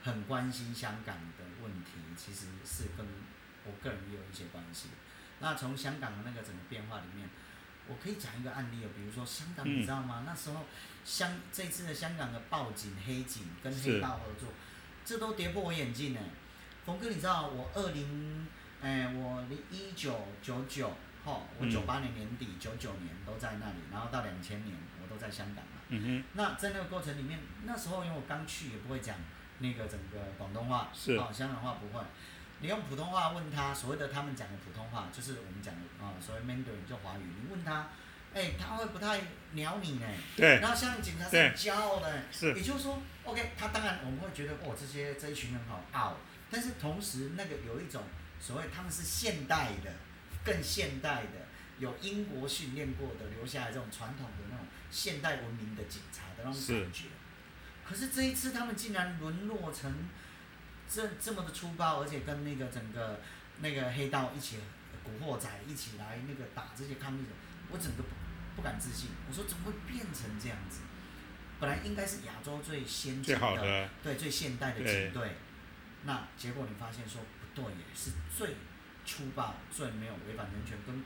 [0.02, 3.06] 很关心香港的问题，其实是跟
[3.64, 4.88] 我个人也有一些关系。
[5.40, 7.28] 那从香港的那个整个变化里面，
[7.88, 10.24] 我可以讲一个案例哦，比如说香港，嗯你知道吗？
[10.26, 10.66] 那时候
[11.04, 14.48] 香这次的香港的报警黑警跟黑道合作，
[15.04, 16.20] 这都跌破我眼镜呢。
[16.84, 18.46] 冯哥，你知道我二零，
[18.80, 20.90] 哎，我一九九九，
[21.24, 25.80] 吼，我嗯九八年年底、九九年都在那里，然后到两千年我都在香港嘛。
[25.88, 29.16] 嗯那在那个过程里面，那时候因为我刚去，也不会讲
[29.60, 32.04] 那个整个广东话，是哦，香港话不会。
[32.62, 37.22] 你用普通话问他，所谓的他们讲的普通话，就是我们讲的啊、所谓 Mandarin 就华语。
[37.40, 37.88] 你问他，
[38.34, 39.18] 哎、他会不太
[39.52, 40.06] 鸟你呢。
[40.36, 46.16] 对，然后像警察是很骄傲的，是也就是说，OK，他当然我们会觉得哦，这些这一群人好傲，
[46.50, 48.02] 但是同时那个有一种
[48.38, 49.92] 所谓他们是现代的，
[50.44, 51.46] 更现代的，
[51.78, 57.04] 有英国训练过的，留下来这种传统的那种现代文明的警察的那种感觉。
[57.90, 59.92] 可是这一次他们竟然沦落成
[60.88, 63.18] 这这么的粗暴，而且跟那个整个
[63.58, 64.58] 那个黑道一起，
[65.02, 67.30] 古惑仔一起来那个打这些抗议者，
[67.72, 68.08] 我整个不
[68.54, 69.10] 不敢置信。
[69.28, 70.82] 我说怎么会变成这样子？
[71.58, 75.36] 本来应该是亚洲最先进的，对最现代的对警队，
[76.04, 78.54] 那结果你发现说不对耶，是最
[79.04, 81.04] 粗暴、最没有违反人权，跟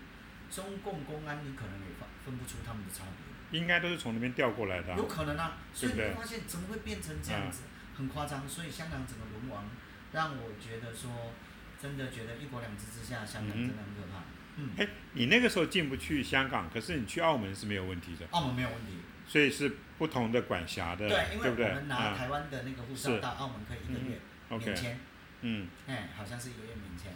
[0.50, 3.33] 中共公安你可能也分分不出他们的差别。
[3.56, 4.96] 应该都是从那边调过来的啊。
[4.98, 7.62] 有可能啊，所以你会发现怎么会变成这样子，
[7.96, 8.48] 很夸张。
[8.48, 9.70] 所以香港整个沦亡，
[10.12, 11.32] 让我觉得说，
[11.80, 14.24] 真的觉得一国两制之下，香港真的很可怕。
[14.56, 18.98] 嗯，哎，你那个时候进不去香港，可是你去澳门是没有问题的，澳门没有问题。
[19.26, 21.66] 所以是不同的管辖的，对，因为不对？
[21.66, 25.00] 我们拿啊台湾的那个护照是到澳门可以一个月免签，
[25.40, 27.10] 嗯，哎，好像是一个月免签，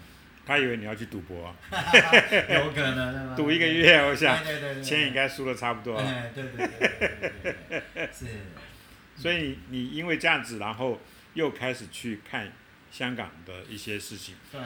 [0.48, 3.34] 他以为你要去赌博， 有可能对吧？
[3.36, 6.00] 赌一个月，我想对对对对，钱应该输的差不多
[6.34, 6.66] 对对
[7.92, 8.26] 对是，
[9.14, 10.98] 所以你你因为这样子，然后
[11.34, 12.50] 又开始去看
[12.90, 14.36] 香港的一些事情。
[14.50, 14.58] 对，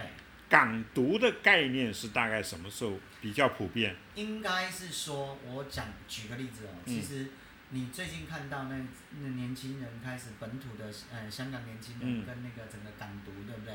[0.49, 3.97] 港独的概念是大概什么时候比较普遍？
[4.15, 6.95] 应该是说，我讲举个例子哦，嗯。
[6.95, 7.27] 其实
[7.71, 8.77] 你最近看到那
[9.21, 12.25] 那年轻人开始本土的呃香港年轻人嗯。
[12.25, 13.75] 跟那个整个港独对不对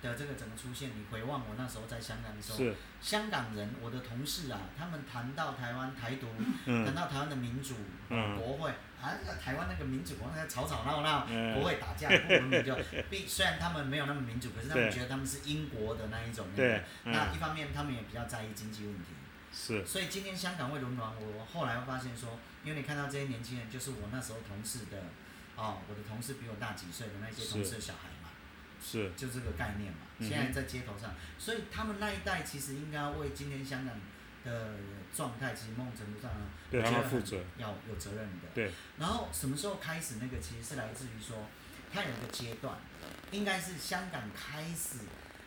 [0.00, 7.74] 的这个整个出现，你回望我那时候在香港的时候，香港人我的同事啊，他们谈到台湾台独，谈嗯到台湾的民主、
[8.10, 11.54] 嗯国会啊，那个台湾那个民主，那个吵吵闹闹，嗯。
[11.54, 12.76] 国会打架不文明就，
[13.10, 19.10] 并虽然他们没有那么民主，可是他们觉得他们是英国的那一种那对个。，那嗯，一方面他们也比较在意经济问题，
[19.52, 24.98] 是，所以今天香港会沦亡，我后来会发现说，因为你看到这些年轻人，就是我那时候同事的，
[25.56, 28.17] 哦，我的同事比我大几岁的那些同事的小孩嘛，
[28.80, 29.98] 是，就这个概念嘛。
[30.20, 33.94] 现在在街头上，所以他们那一代其实应该要为今天香港
[34.44, 34.74] 的
[35.14, 36.30] 状态，其实某种程度上
[36.70, 37.44] 对他我觉得很们负责。
[37.56, 38.48] 要有责任的。
[38.54, 38.72] 对。
[38.98, 40.16] 然后什么时候开始？
[40.20, 41.46] 那个其实是来自于说，
[41.92, 42.76] 它有一个阶段，
[43.30, 44.98] 应该是香港开始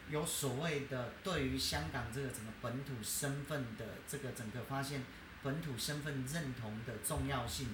[0.09, 5.03] 有所谓的对于香港这个整个本土身份的这个整个发现
[5.43, 7.67] 本土身份认同的重要性，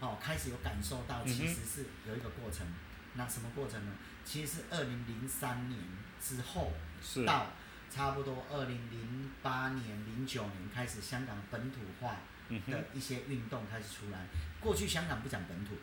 [0.00, 2.66] 哦，开始有感受到，其实是有一个过程。
[3.14, 3.92] 那什么过程呢？
[4.26, 5.80] 其实是二零零三年
[6.20, 7.46] 之后是，到
[7.88, 12.16] 差不多二零零八年、零九年开始，香港本土化
[12.50, 14.26] 的一些运动开始出来。
[14.60, 15.76] 过去香港不讲本土，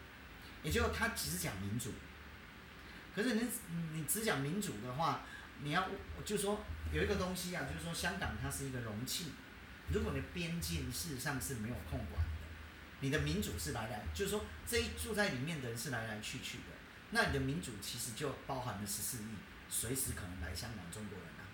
[0.61, 1.93] 也就是它只讲民主。
[3.15, 3.47] 可是你
[3.93, 5.21] 你只讲民主的话，
[5.61, 5.87] 你要
[6.25, 9.31] 就说有一个东西啊，就是说香港它是一个容器，
[9.87, 12.31] 如果你的边境事实上是没有控管的，
[12.99, 16.72] 你的民主是来来，就是说这一住在里面的人是来来去去的，
[17.13, 19.27] 那你的民主其实就包含了十四亿，
[19.69, 21.45] 随时可能来香港中国人啊，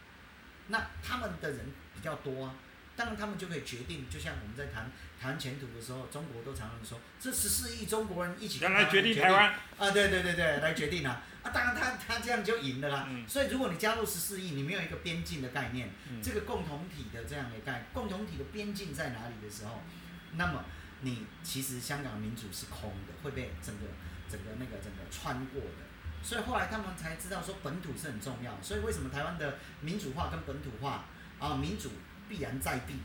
[0.69, 2.55] 那他们的人比较多啊，
[2.95, 4.89] 当然他们就可以决定，就像我们在谈
[5.21, 13.07] 谈前途的时候，中国都常常说，这十四亿中国人一起原来决定台湾，啊，对对对对，来决定啊，啊，当然他他这样就赢了啦。
[13.09, 19.83] 嗯所以如果你加入十四亿，你没有一个边境的概念，嗯这个共同体的这样的概，共同体的边境在哪里的时候，
[20.35, 20.63] 那么
[21.01, 23.85] 你其实香港的民主是空的，会被整个
[24.29, 25.89] 整个那个整个穿过的。
[26.21, 31.05] 所以后来他们才知道说本土是很重要，所以为什么台湾的民主化跟本土化
[31.39, 31.91] 啊，民主
[32.27, 32.95] 必然在地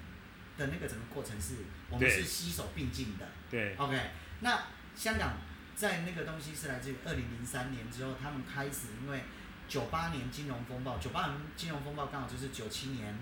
[0.59, 1.55] 的那个整个过程是，
[1.89, 3.27] 我们是携手并进的。
[3.49, 3.97] 对，OK，
[4.41, 4.65] 那
[4.97, 5.35] 香港
[5.77, 9.23] 在那个东西是来自于二零零三年之后，他们开始因为
[9.69, 13.17] 九八年金融风暴，九八年金融风暴刚好就是九七年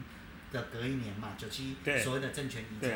[0.50, 2.88] 的隔一年嘛，九七所谓的政权移交。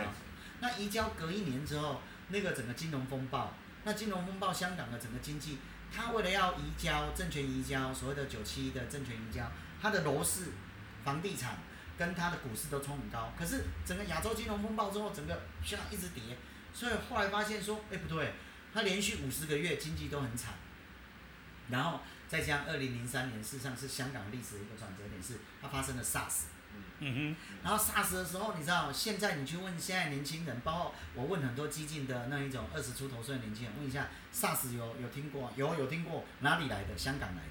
[0.61, 3.53] 那移交隔一年之后，那个整个金融风暴，
[3.87, 5.59] 那金融风暴香港的整个经济，
[5.95, 9.49] 它为了要移交政权移交，所谓的九七的政权移交，
[9.81, 10.47] 它的楼市、
[11.05, 11.59] 房地产
[11.97, 13.33] 跟它的股市都冲很高。
[13.39, 16.37] 可是整个亚洲金融风暴之后，整个香港一直跌，
[16.75, 18.33] 所以后来发现说，哎、不对，
[18.75, 20.55] 它连续五十个月经济都很惨，
[21.71, 26.56] 然后再加上二零零三年，事实上是香港历史的一个转折点，是它发生了 SARS。
[27.01, 35.53] 嗯然后 SARS 的时候，你知道，现在你去问现在年轻人，包括我问很多激进的那一种二十出头岁的年轻人，问一下 SARS 有有听过？
[35.57, 36.25] 有有听过？
[36.41, 36.97] 哪里来的？
[36.97, 37.51] 香港来的。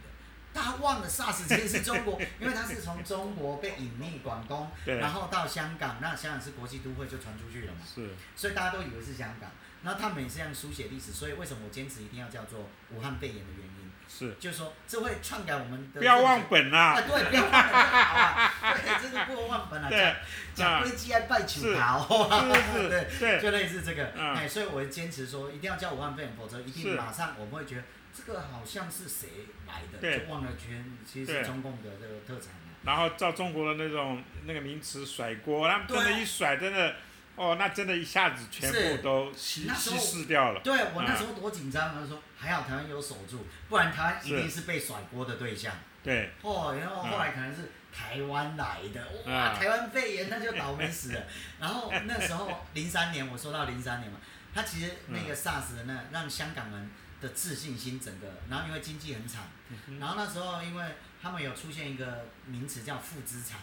[0.54, 9.52] 他忘了 SARS 其实是中国， 因为他是从中国被隐匿广东，然后到香港，那香港是国际都会就传出去了嘛哼，，是，所以大家都以为是香港。
[9.84, 13.75] 然后他们也是这样书写历史，所以为什么我坚持一定要叫做武汉肺炎的原因，
[14.08, 20.16] 是，就是说这会篡改我们的不要忘本啊，啊，对，不要忘本就好啊，对，这是不忘本啊，对讲
[20.56, 20.82] 讲啊。
[20.82, 22.30] 归基爱拜求桃，
[22.74, 22.90] 是。
[22.90, 26.96] 对，是，对，就类似这个，嗯哎，所以我坚持说一定要叫武汉肺炎，否则一定是。
[26.96, 27.84] 马上我们会觉得
[28.14, 29.28] 这个好像是谁
[29.68, 30.20] 来的，对。
[30.20, 32.72] 就忘了全其实对是中共的这个特产啊。
[32.84, 36.96] 然后照中国的那种那个名词甩锅，他们真的对一甩，真的，
[37.36, 40.62] 哦，那真的一下子全部都稀那时候稀释掉了。
[40.62, 42.06] 对我那时候多紧张啊！
[42.08, 45.74] 说还好台湾有守住，不然台湾一定是被甩锅的对象。
[46.02, 51.24] 对，哦，然后后来可能是台湾来的，哇，啊台湾肺炎那就倒霉死了。
[51.60, 54.18] 然后那时候零三年，我说到零三年嘛，
[54.54, 59.44] 他其实那嗯个 SARS 的那让香港人的自信心整个，然后因为经济很惨，
[59.88, 60.86] 嗯然后那时候因为
[61.22, 63.60] 他们有出现一个名词叫负资产，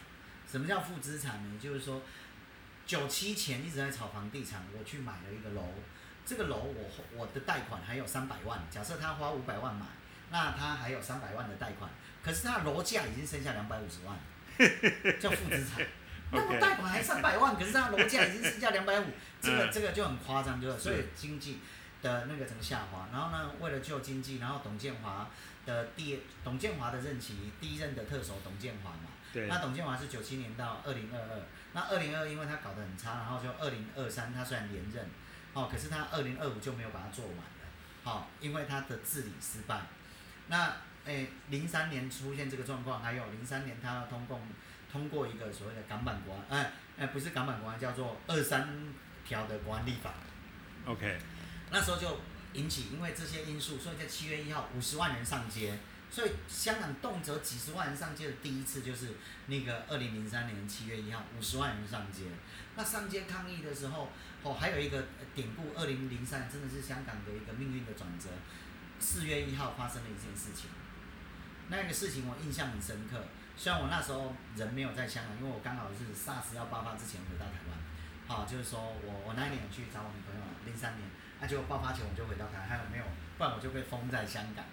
[0.51, 1.59] 什么叫负资产呢？
[1.59, 2.03] 就是说。
[2.93, 5.63] 九七前一直在炒房地产，我去买了一个楼，
[6.27, 9.87] 这个楼我我的贷款还有三百万，假设他花五百万买，
[10.31, 11.91] 那他还有三百万的贷款，
[12.23, 14.19] 可是他楼价已经剩下两百五十万，
[15.19, 15.87] 叫负资产。
[16.33, 19.07] 那我贷款还三百万，可是他楼价已经剩下两百五，
[19.41, 20.79] 这个 这个就很夸张，就是？
[20.79, 21.61] 所以经济
[22.03, 23.09] 的那个怎么下滑？
[23.11, 25.31] 然后呢，为了救经济，然后董建华
[25.65, 29.09] 的第董建华的任期，第一任的特首董建华嘛。
[29.49, 31.41] 那董建华是九七年到二零二二，
[31.73, 35.07] 那二零二因为他搞得很差，然后就二零二三他虽然连任，
[35.53, 37.43] 哦，可是他二零二五就没有把它做完了，
[38.05, 39.81] 好，因为他的治理失败。
[40.49, 44.41] 那诶，零三年出现这个状况，还有零三年他要通共。
[44.93, 48.69] 通过一个所谓的港版国安，哎哎，不是港版国安，叫做二三
[49.25, 50.13] 条的国安立法。
[50.85, 51.19] OK。
[51.71, 52.21] 那时候就
[52.53, 55.79] 引起，因为这些因素，所以在七月一号五十万人上街，
[56.13, 59.15] 所以香港动辄几十万人上街的第一次就是
[59.47, 62.25] 那个二零零三年七月一号五十万人上街。
[62.77, 64.11] 那上街抗议的时候，
[64.43, 68.29] 哦，还有一个典故，二零零三真的是香港的一个命运的转折。
[69.01, 70.69] 四月一号发生了一件事情，
[71.69, 73.25] 那个事情我印象很深刻。
[73.57, 77.79] 虽然我那时候人没有在香港，因为我刚好是 SARS 要爆发之前回到台湾，
[78.29, 81.09] 好，就是说我我那一年去找我女朋友，零三年，
[81.41, 83.05] 那就爆发前我就回到台湾，还有没有？
[83.39, 84.65] 不然我就被封在香港。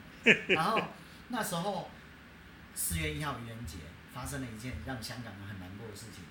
[0.50, 0.80] 然后
[1.30, 1.90] 那时候
[2.76, 3.78] 四月一号愚人节
[4.14, 6.24] 发生了一件让香港人很难过的事情，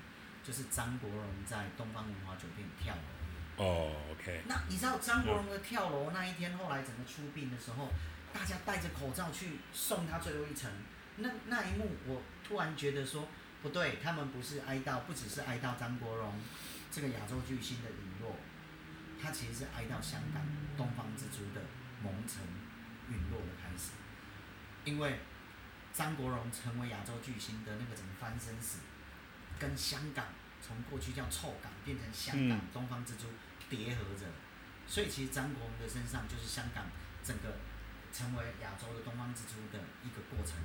[0.44, 3.64] 就是张国荣在东方文华酒店跳楼。
[3.64, 4.42] 哦，OK。
[4.46, 7.88] 那你知道张国荣的跳楼那一天，后来整个出殡的时候，
[8.32, 10.70] 大家戴着口罩去送他最后一程。
[11.16, 13.28] 那那一幕，我突然觉得说
[13.62, 16.40] 不对，他们不是哀悼，不只是哀悼张国荣
[16.90, 18.36] 这个亚洲巨星的陨落，
[19.20, 20.42] 他其实是哀悼香港
[20.76, 21.60] 东方之珠的
[22.02, 22.42] 蒙尘
[23.10, 23.40] 陨落。
[24.88, 25.20] 因为
[25.92, 28.78] 张国荣成为亚洲巨星的那个怎么翻身史，
[29.58, 30.24] 跟香港
[30.62, 33.26] 从过去叫臭港变成香港东方之珠
[33.68, 34.24] 叠合着，
[34.86, 36.86] 所以其实张国荣的身上就是香港
[37.22, 37.58] 整个
[38.12, 40.56] 成为亚洲的东方之珠的一个过程。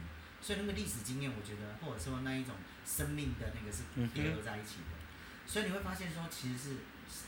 [0.42, 2.56] 所以那个历史经验，我觉得，或者说那一种
[2.86, 4.96] 生命的那个是叠合在一起的。
[5.46, 6.76] 所以你会发现说，其实是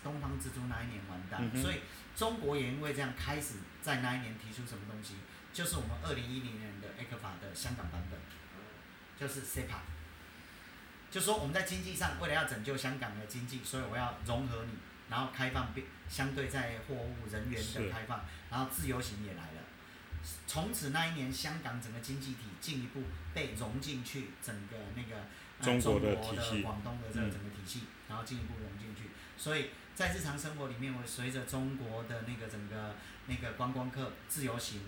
[0.03, 1.49] 东方之珠那一年完蛋。
[1.55, 1.79] 所以
[2.15, 5.15] 中国也因为这样开始在那一年提出什么东西，
[5.55, 8.19] 就是我们二零一零年的 A 克法的香港版本，
[9.17, 9.79] 就是 SEPA，
[11.09, 14.73] 就说我们在经济上为了要拯救香港的经济，所以我要融合你，
[15.09, 19.61] 然后开放并相对在货物人员的开放，然后自由行也来了。
[20.45, 23.03] 从此那一年，香港整个经济体进一步
[23.33, 25.23] 被融进去，整个那个
[25.61, 26.15] 中国的
[26.63, 29.11] 广东的这个整个体系，然后进一步融进去。
[29.37, 32.95] 所以在日常生活里面，我随着中国的那个整个
[33.27, 34.81] 那个观光客自由行，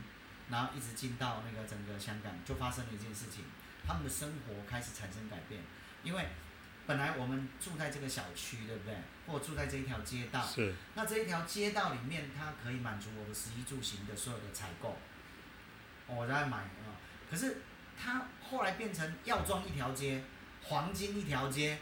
[0.50, 3.44] 然后一直进到那个整个香港，就发生了一件事情，
[3.86, 5.62] 他们的生活开始产生改变。
[6.04, 6.26] 因为
[6.86, 8.96] 本来我们住在这个小区，对不对？
[9.28, 10.74] 或住在这一条街道，是。
[10.96, 14.98] 那这一条街道里面，它可以满足我们食衣住行的所有的采购。
[16.08, 16.96] 我在买啊，
[17.30, 17.58] 可是
[18.02, 20.24] 它后来变成药妆一条街，
[20.64, 21.78] 黄金一条街，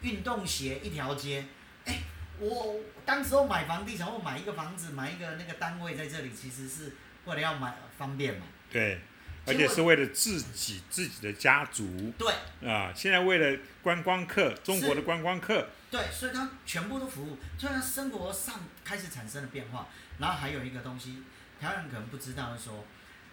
[0.00, 1.44] 运动鞋一条街。
[1.84, 1.98] 哎，
[2.38, 6.94] 我当时候买房地产或买一个房子，买一个那个单位在这里，其实是
[7.26, 8.46] 为了要买方便嘛。
[8.70, 9.00] 对，
[9.46, 12.12] 而且是为了自己自己的家族。
[12.18, 12.32] 对。
[12.68, 15.68] 啊，现在为了观光客，中国的观光客。
[15.90, 19.88] 对，所以它全部都服务，所以它生活上开始产生了变化。
[20.18, 21.22] 然后还有一个东西，
[21.60, 22.84] 台湾人可能不知道，说。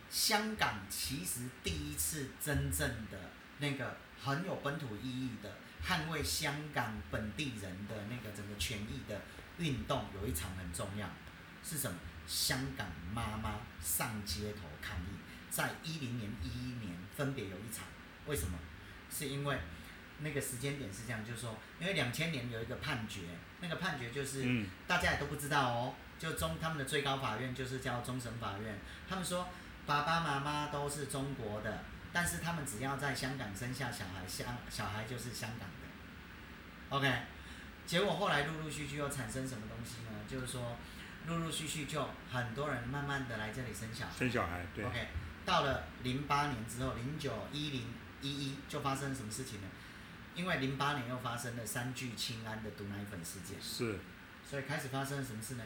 [0.09, 3.17] 香港其实第一次真正的
[3.59, 5.49] 那个很有本土意义的
[5.87, 9.21] 捍卫香港本地人的那个整个权益的
[9.57, 11.07] 运动，有一场很重要，
[11.63, 11.97] 是什么？
[12.27, 15.17] 香港妈妈上街头抗议，
[15.49, 17.85] 在一零年、一一年分别有一场。
[18.27, 18.57] 为什么？
[19.09, 19.57] 是因为
[20.19, 23.21] 那个时间点是这样，就是说，因为两千年有一个判决，
[23.59, 29.47] 那个判决就是大家也都不知道哦，就中他们的最高法院就是叫终审法院，他们说。
[29.83, 36.95] 爸爸妈妈都是中国的，但是他们只要在香港生下小孩，香小孩就是香港的。
[36.95, 37.23] OK，
[37.87, 40.19] 结果后来陆陆续续又产生什么东西呢？
[40.29, 40.77] 就是说，
[41.27, 44.11] 陆陆续续就很多人慢慢的来这里生小孩。
[44.17, 44.83] 生小孩，对。
[44.83, 45.07] OK，
[45.45, 47.83] 到了零八年之后，零九一零
[48.21, 49.67] 一一就发生什么事情呢？
[50.33, 53.61] 因为零八年又发生了三聚氰胺的毒奶粉事件。
[53.61, 53.99] 是。
[54.49, 55.63] 所以开始发生了什么事呢？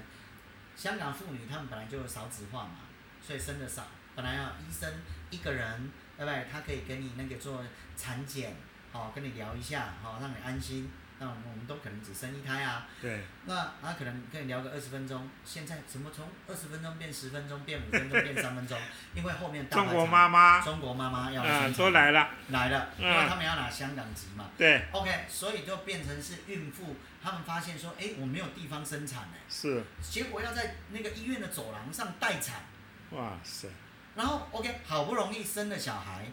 [0.76, 2.80] 香港妇女她们本来就少子化嘛，
[3.22, 3.88] 所以生的少。
[4.16, 4.92] 本来啊，医生
[5.30, 6.48] 一个人，对不对？
[6.52, 7.62] 他可以给你那个做
[7.98, 8.56] 产检，
[8.92, 12.88] 好，跟你聊一下，好，让你安心，那我们都可能只生一胎啊。
[13.02, 13.22] 对。
[13.46, 18.78] 那他可能跟你聊个二十分钟，现在怎么从二十分钟变十分钟，变五分钟，变三分钟？
[19.16, 24.50] 因为后面中国妈妈，中国妈妈要嗯，都来了，来了，因为他们要拿香港籍嘛。
[24.58, 24.86] 对。
[24.92, 29.40] OK，所以就变成是孕妇，他们发现说，哎，我没有地方生产哎。
[29.50, 29.84] 是。
[30.02, 32.64] 结果要在那个医院的走廊上待产。
[33.12, 33.68] 哇塞。
[34.16, 36.26] 然后 OK，好不容易生了小孩，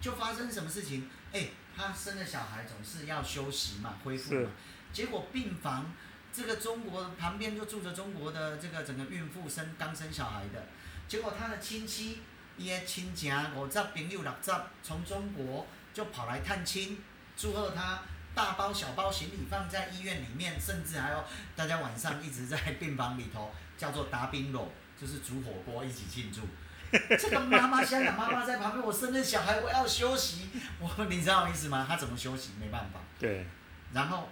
[0.00, 1.08] 就发生什么事情？
[1.32, 1.46] 哎，
[1.78, 4.50] 他生了小孩总是要休息嘛，恢复嘛。
[4.92, 5.92] 结果病房
[6.32, 10.66] 这个中国旁边就住着中国的这个整个孕妇生刚生小孩的，
[11.06, 12.18] 结果他的亲戚
[12.56, 14.50] 一些亲家五十朋友六十，
[14.82, 16.98] 从中国就跑来探亲，
[17.36, 18.02] 祝贺他
[18.34, 21.22] 大包小包行李放在医院里面，甚至还有
[21.54, 26.42] 大家晚上一直在病房里头叫做打冰肉，就是煮火锅一起庆祝。
[27.18, 30.48] 这个妈妈，香港妈妈在旁边，我生了小孩，我要休息。
[30.80, 31.84] 我，你知道我意思吗？
[31.88, 32.50] 她怎么休息？
[32.60, 33.00] 没办法。
[33.18, 33.46] 对。
[33.92, 34.28] 然后，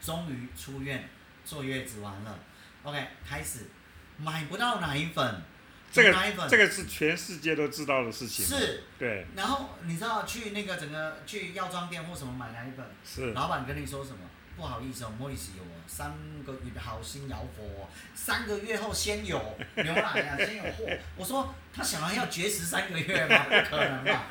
[0.00, 1.08] 终于出院
[1.44, 2.38] 坐月子完了
[2.82, 3.70] ，OK，开始
[4.18, 5.42] 买不到奶粉。
[5.90, 8.44] 这个这个是全世界都知道的事情。
[8.44, 8.84] 是。
[8.98, 9.26] 对。
[9.36, 12.86] 然后你知道去那个整个去药妆店或什么买奶粉？
[13.04, 13.32] 是。
[13.32, 14.18] 老板跟你说什么？
[14.56, 16.12] 不好意思哦，不好意思哦，三
[16.44, 19.38] 个月好心摇佛，三个月后先有
[19.76, 20.86] 牛奶啊，先有货。
[21.16, 23.44] 我说他小孩要绝食三个月吗？
[23.44, 24.26] 不可能吧？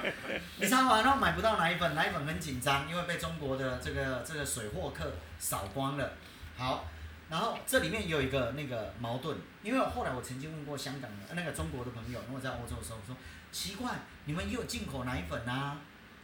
[0.58, 1.02] 你知道吗？
[1.02, 6.14] 然后买不到奶粉，奶粉很紧张，因为被中国的这个这个水货客扫光了。
[6.58, 6.86] 好，
[7.30, 13.16] 然后这里面有一个那个矛盾，因为后来我曾经问过香港的那个中国的朋友，因为我在欧洲的时候，我说
[13.52, 13.92] 奇怪，
[14.26, 15.78] 你们也有进口奶粉啊？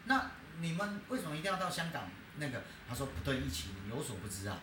[0.06, 2.04] 那你们为什么一定要到香港？
[2.38, 4.60] 那个他说不对，疫情你有所不知啊，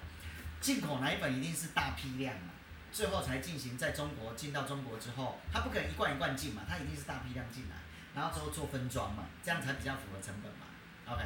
[0.61, 2.51] 进口奶粉一定是大批量嘛，
[2.93, 7.77] 最后才进行在中国进到中国之后，他不可能一罐一罐进嘛，他一定是大批量进来，
[8.15, 10.67] 然后之后做分装嘛，这样才比较符合成本嘛。
[11.07, 11.23] OK，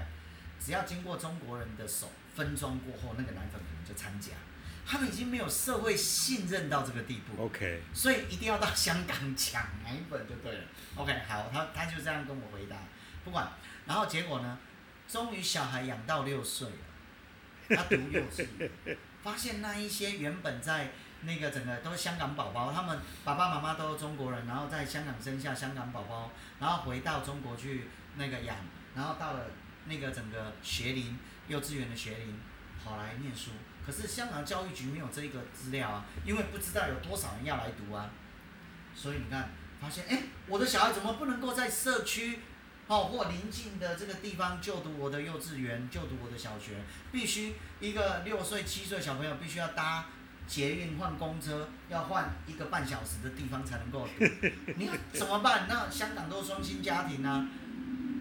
[0.58, 4.32] 只要经过中国人的手分装过后，那个奶粉可能就掺假，
[4.84, 7.44] 他们已经没有社会信任到这个地步。
[7.44, 10.64] OK，所以一定要到香港抢奶粉就对了。
[10.96, 12.76] OK，好，他他就这样跟我回答，
[13.24, 13.46] 不管，
[13.86, 14.58] 然后结果呢？
[15.08, 20.90] 终于小孩养到六岁了，他读幼稚园，发现那一些原本在
[21.22, 26.30] 那个整个都是香港宝宝，他们爸爸妈妈都是中国人，然后在香港生下香港宝宝，
[26.60, 28.56] 然后回到中国去那个养，
[28.94, 29.46] 然后到了
[29.86, 32.38] 那个整个学龄幼稚园的学龄
[32.84, 33.52] 跑来念书，
[33.86, 38.10] 可是香港教育局没有这个资料啊，因为不知道有多少人要来读啊，
[38.94, 39.48] 所以你看
[39.80, 42.40] 发现哎，我的小孩怎么不能够在社区？
[42.88, 46.72] 哦，或临近的这个地方就读我的幼稚园，就读我的小学，
[47.12, 50.06] 必须一个六岁、七岁小朋友必须要搭
[50.46, 54.24] 捷运换公车，要换一个半小时的地方才能够读。
[54.76, 55.66] 你看 怎么办？
[55.68, 57.46] 那香港都是双薪家庭啊，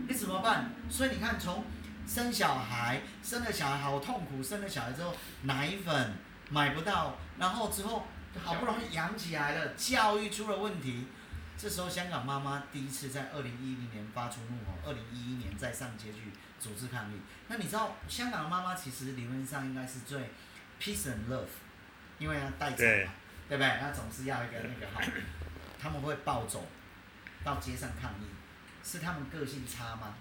[0.09, 0.71] 你怎么办？
[0.89, 1.63] 所以你看，从
[2.05, 6.13] 生小孩，生了小孩好痛苦，生了小孩之后奶粉
[6.49, 8.05] 买不到，然后之后
[8.43, 11.05] 好不容易养起来了，教育出了问题。
[11.57, 17.19] 这时候，香港妈妈第一次在二零一零年发出怒吼，二零一一年再上街去组织抗议。
[17.47, 20.29] 那你知道，香港的妈妈其实理论上应该是最
[20.79, 21.47] peace and love，
[22.19, 23.11] 因为要带走嘛，
[23.49, 23.79] 对不对？
[23.81, 25.01] 那总是要一个那个好，
[25.81, 26.67] 他们会暴走
[27.43, 28.27] 到街上抗议，
[28.83, 30.13] 是他们个性差吗？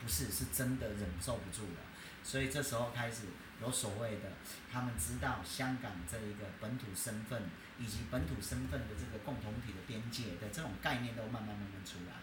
[0.00, 1.80] 不是，是真的忍受不住了。
[2.22, 3.22] 所以这时候开始
[3.60, 4.30] 有所谓的，
[4.72, 7.42] 他们知道香港这一个本土身份。
[7.78, 12.14] 以及本土身份的这个共同体的边界的这种概念都慢慢慢慢出来。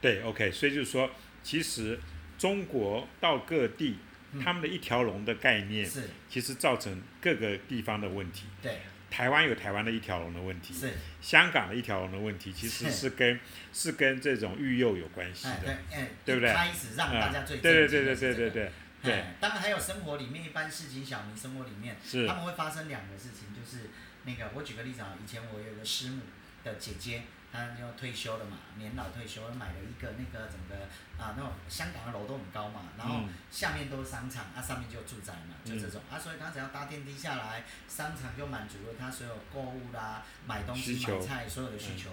[0.00, 1.10] 对，OK，所以就是说，
[1.42, 1.98] 其实
[2.38, 3.98] 中国到各地，
[4.42, 8.46] 他们的一条龙的概念，是，其实造成各个地方的问题。
[8.60, 8.80] 对。
[9.10, 10.74] 台湾有台湾的一条龙的问题。
[10.74, 10.92] 是。
[11.22, 13.38] 香港的一条龙的问题，其实是跟
[13.72, 15.60] 是跟这种育幼有关系的。
[15.62, 16.52] 对，哎，对不对？
[16.52, 18.72] 开始让大家最对对对对对对对。
[19.04, 19.24] 对。
[19.40, 22.26] 当然还有生活里面一般市井小民生活里面，是。
[22.26, 23.88] 他们会发生两个事情，就是。
[24.24, 26.22] 那个，我举个例子啊，以前我有个师母
[26.62, 27.22] 的姐姐，
[27.52, 30.84] 她就退休了嘛，年老退休，买了一个那个整个
[31.22, 42.10] 啊那种香港的楼都很高嘛，然后下面都是商场，啊上面就住宅嘛，就这种，啊所以她只要搭电梯下来，商场就满足了她所有购物啦、买东西、买菜所有的需求。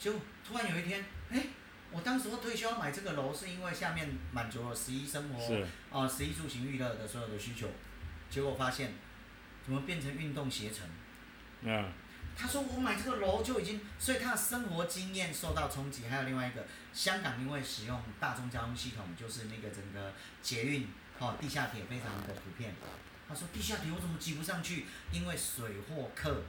[0.00, 0.12] 就
[0.46, 1.46] 突然有一天，哎，
[1.90, 7.68] 我当时退休买这个楼是因为下面满足了十一生活啊十一住行娱乐的所有的需求，
[8.28, 8.92] 结果发现
[9.64, 10.86] 怎么变成运动携程？
[11.64, 11.90] 嗯，
[12.36, 16.06] 他说我买这个楼就已经，所以他的生活经验受到冲击。
[16.06, 20.12] 还有另外一个，香港因为使用大众交通系统，就是那个整个
[20.42, 20.86] 捷运
[21.18, 22.74] 哦，地下铁非常的普遍。
[23.26, 24.84] 他说地下铁我怎么挤不上去？
[25.10, 26.42] 因为水货客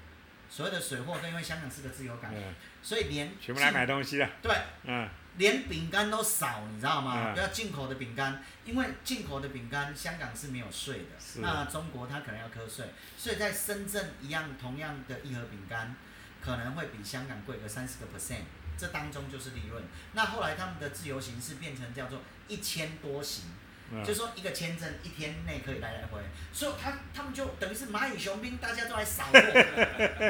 [0.56, 7.26] 所谓的水货都因为香港是个自由港，嗯，所以连全部来买东西了，对，嗯，连饼干都少，你知道吗？
[7.26, 7.34] 嗯。
[7.34, 12.86] 不要进口的饼干，因为进口的饼干香港是没有税的，那中国它可能要课税，
[13.18, 15.94] 所以在深圳一样同样的一盒饼干，
[16.42, 18.44] 可能会比香港贵个三十个 percent，
[18.78, 19.84] 这当中就是利润。
[20.14, 23.44] 那后来他们的自由行是变成叫做一千多行，
[23.92, 26.20] 嗯就说一个签证一天内可以来来回，
[26.52, 29.40] 所以他他们就等于是蚂蚁雄兵，大家都来扫货，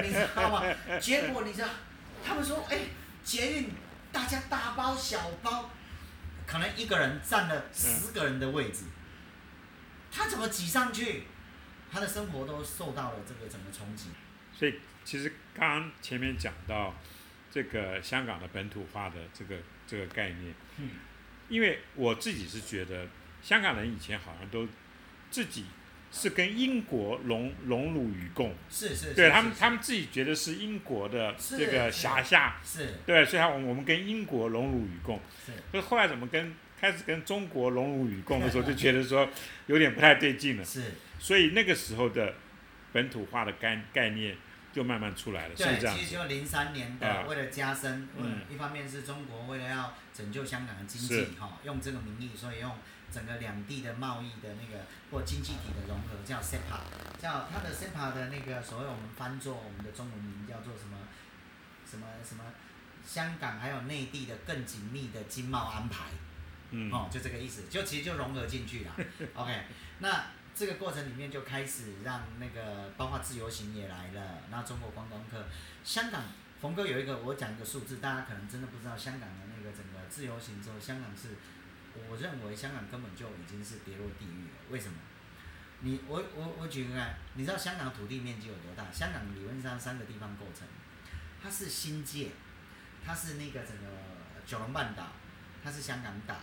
[0.01, 0.62] 你知道吗？
[0.99, 1.70] 结果你知道，
[2.26, 2.80] 他们说，哎、
[3.24, 3.70] 捷运
[4.12, 5.70] 大家大包小包，
[6.45, 8.84] 可能一个人占了十个人的位置，
[10.12, 11.24] 他怎么挤上去？
[11.91, 14.10] 他的生活都受到了这个整个冲击。
[14.53, 16.93] 所以其实刚刚前面讲到
[17.49, 19.56] 这个香港的本土化的这个
[19.88, 20.89] 这个概念，嗯，
[21.47, 23.08] 因为我自己是觉得
[23.46, 24.68] 香港人以前好像都
[25.30, 25.66] 自己
[26.12, 32.96] 是跟英国荣荣辱与共，是是是，对他们他们自己觉得是英国的这个辖下，是。
[33.06, 35.52] 对，所以他我们我们跟英国荣辱与共，是。
[35.70, 39.30] 所以后来怎么跟开始跟中国荣辱与共的 时候，就觉得说
[39.68, 42.34] 有点不太对劲了，是，所以那个时候的
[42.91, 44.36] 本土化的概概念
[44.74, 45.96] 就慢慢出来了，是这，样？
[45.96, 47.22] 其实就零三年啊。
[47.22, 48.41] 的，为了加深，嗯。
[48.50, 52.72] 嗯，一方面是中国为了要拯救香港的经济，哈，用这个名义，所以用
[53.16, 56.84] 整个两地的贸易的那个或经济体的融合，叫 SEPA，
[57.18, 60.97] 叫它的 SEPA 的那个所谓我们翻作我们的中文名叫做什么
[61.89, 62.43] 什么什么，
[63.07, 66.07] 香港还有内地的更紧密的经贸安排。
[66.72, 68.91] 嗯，哦，就这个意思，就其实就融合进去了。
[69.36, 69.63] OK，
[69.99, 75.45] 那这个过程里面就开始让那个包括自由行也来了，然后中国观光客，
[75.86, 76.24] 香港
[76.59, 81.38] 冯哥有一个我讲一个数字，大家可能真的不知道，香港的那个整个自由行之后，香港是，
[82.10, 84.58] 我认为香港根本就已经是跌落地狱了。
[84.70, 84.98] 为什么？
[85.82, 87.02] 你我我我举个例，
[87.36, 88.89] 你知道香港土地面积有多大？
[88.91, 90.66] 香港理论上三个地方构成，
[91.43, 92.32] 它是新界，
[93.06, 93.84] 它是那个整个
[94.46, 95.08] 九龙半岛，
[95.64, 96.36] 它是香港岛，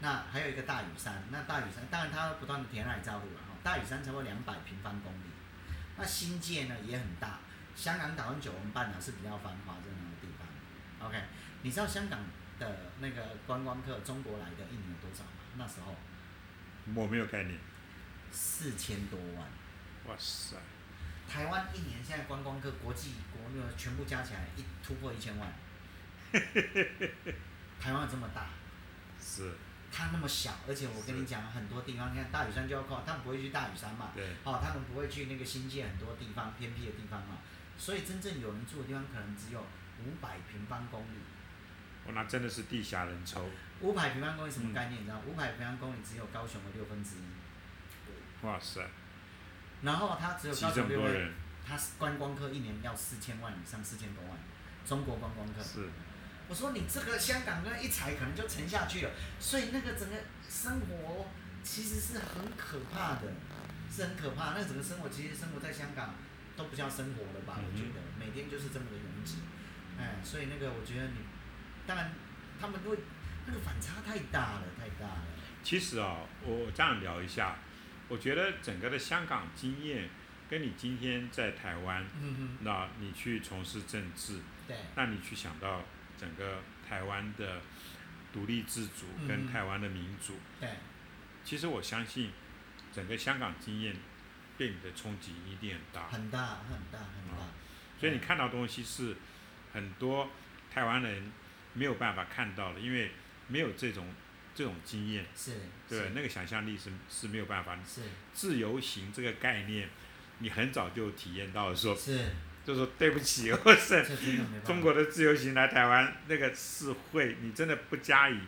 [0.00, 5.30] 那还有一个大屿山，那大屿山当然它不断的填海造陆了哈，大屿山超过两百平方公里，
[5.96, 7.38] 那新界呢也很大，
[7.76, 11.06] 香港岛跟九龙半岛是比较繁华热闹的地方。
[11.06, 11.22] OK，
[11.62, 12.18] 你知道香港
[12.60, 15.30] 的那个观光客中国来的一年有多少吗？
[15.56, 15.96] 那时候。
[16.94, 17.58] 我没有概念。
[18.32, 19.44] 四千多万，
[20.06, 20.56] 哇塞，
[21.28, 25.52] 台湾一年现在观光客国际国内全部加起来一突破一千万，
[27.80, 28.46] 台湾有这么大。
[29.20, 29.52] 是，
[29.90, 37.38] 它那么小，而且我跟你讲，很多地方，你看大屿山就要靠，他们不会去大屿山嘛，对，哦，他们不会去那个新界很多地方偏僻的地方嘛，
[37.76, 41.18] 所以真正有人住的地方可能只有五百平方公里。
[42.06, 43.48] 我那真的是地下人抽。
[43.80, 45.00] 五百平方公里什么嗯概念？
[45.00, 45.20] 你知道？
[45.26, 48.86] 五百平方公里只有高雄的六分之一，哇塞，
[49.82, 51.32] 然后它只有高雄六分，
[51.66, 54.38] 它观光客一年要四千万以上，四千多万，
[54.84, 55.62] 中国观光客。
[55.62, 55.88] 是，
[56.48, 60.16] 我说你这个香港那一踩可能就沉下去了，所以那个整个
[60.48, 61.26] 生活
[61.62, 63.32] 其实是很可怕的，
[63.90, 64.52] 是很可怕。
[64.52, 66.14] 那整个生活其实生活在香港
[66.56, 67.56] 都不叫生活了吧？
[67.58, 69.36] 嗯我觉得每天就是这么的拥挤，
[69.98, 71.16] 哎，所以那个我觉得你，
[71.86, 72.12] 当然
[72.60, 72.98] 他们会
[73.46, 75.24] 那个反差太大了，太大了。
[75.62, 77.56] 其实啊、我我这样聊一下，
[78.08, 80.08] 我觉得整个的香港经验，
[80.48, 85.82] 跟你今天在台湾，嗯哼，那你去从事政治，对，那你去想到
[86.18, 87.60] 整个台湾的
[88.32, 90.68] 独立自主跟嗯台湾的民主，对，
[91.44, 92.30] 其实我相信
[92.92, 93.94] 整个香港经验
[94.56, 96.08] 对你的冲击一定很大。
[96.08, 97.44] 很大很大很大。
[97.98, 99.14] 所以你看到东西是
[99.74, 100.30] 很多
[100.72, 101.30] 台湾人
[101.74, 103.12] 没有办法看到的，因为
[103.48, 104.06] 没有这种
[104.54, 105.52] 这种经验，是，
[105.88, 107.78] 对是那个想象力是是没有办法。
[107.86, 108.02] 是
[108.32, 109.88] 自由行这个概念，
[110.38, 112.18] 你很早就体验到的时候，是，
[112.64, 114.04] 就说对不起， 我是。
[114.64, 118.38] 中国的自由行来台湾，那个是会你真的不加以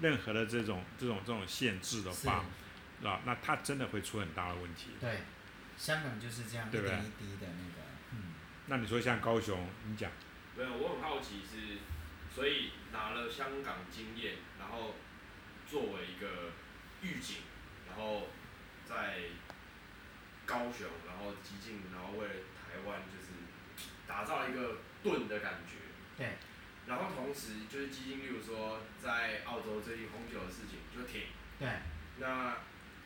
[0.00, 2.44] 任何的这种这种这种限制的是话，
[3.04, 4.90] 啊，那它真的会出很大的问题。
[5.00, 5.18] 对，
[5.76, 7.82] 香港就是这样一对不对点一滴的那个，
[8.12, 8.34] 嗯。
[8.66, 10.10] 那你说像高雄，你讲
[10.56, 11.78] 没有，我很好奇是，
[12.34, 14.94] 所以拿了香港经验，然后
[15.68, 16.52] 作为一个
[17.02, 17.38] 预警，
[17.86, 18.28] 然后
[18.84, 19.18] 在
[20.46, 23.32] 高雄，然后激进，然后为了台湾就是
[24.06, 25.76] 打造一个盾的感觉。
[26.16, 26.36] 对。
[26.84, 31.68] 然后同时就是激进，例如说在澳洲最近红酒的事情就停，对，
[32.18, 32.56] 那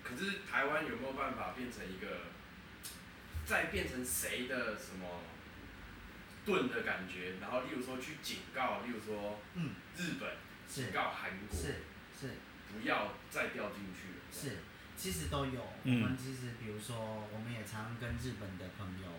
[0.03, 2.23] 可是台湾有没有办法变成一个，
[3.45, 5.21] 再变成谁的什么
[6.47, 7.35] 盾的感觉？
[7.41, 10.31] 然后例如说去警告，例如说嗯，日本
[10.71, 11.83] 是警告韩国，是
[12.19, 12.39] 是
[12.73, 14.23] 不要再掉进去了。
[14.31, 14.63] 是，
[14.97, 15.61] 其实都有。
[15.61, 19.11] 我嗯们其实比如说，我们也常跟日本的朋友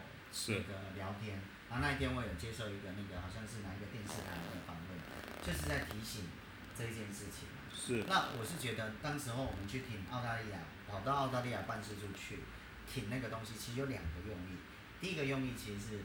[0.47, 1.37] 那个聊天。
[1.69, 4.95] 然后那一天我有接受一个那个好像是哪一个电视台的访问，
[5.43, 6.23] 就是在提醒
[6.71, 7.51] 这一件事情。
[7.75, 8.07] 是。
[8.07, 12.39] 那我是觉得，当时候我们去挺澳大利亚，跑到澳大利亚办事处去
[12.87, 14.55] 挺那个东西，其实有两个用意。
[15.01, 15.99] 第一个用意其实是，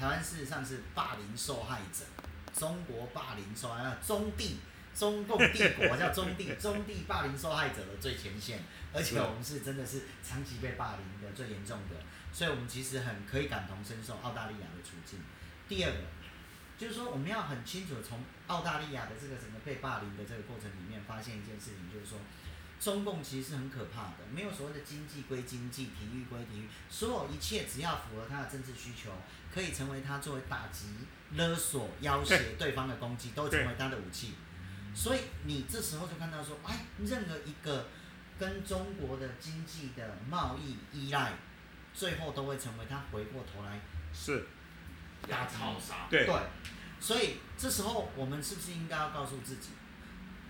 [0.00, 2.06] 台湾事实上是霸凌受害者，
[2.58, 4.56] 中国霸凌受害者，中帝，
[4.96, 8.60] 中共帝国叫中帝，中帝霸凌受害者的最前线，
[8.94, 11.96] 而且我们是真的是长期被霸凌的最严重的，
[12.32, 15.20] 所以我们其实很可以感同身受澳大利亚的处境。
[15.68, 15.98] 第二个，
[16.78, 22.18] 就是说我们要很清楚从澳大利亚的这个整个被霸凌的这个过程里面发现一件事情，就是说。
[22.80, 29.12] 中共其实是很可怕的，没有所谓的经济归经济，体育归体育，所有一切只要符合他的政治需求，
[29.54, 30.86] 可以成为他作为打击、
[31.32, 34.32] 勒索、要挟对方的攻击，都成为他的武器。
[34.94, 37.88] 所以你这时候就看到说，哎，任何一个
[38.38, 41.34] 跟中国的经济的贸易依赖，
[41.92, 43.78] 最后都会成为他回过头来
[44.14, 44.46] 是
[45.28, 46.06] 打草杀。
[46.08, 46.26] 对，
[46.98, 49.68] 所以这时候我们是不是应该要告诉自己，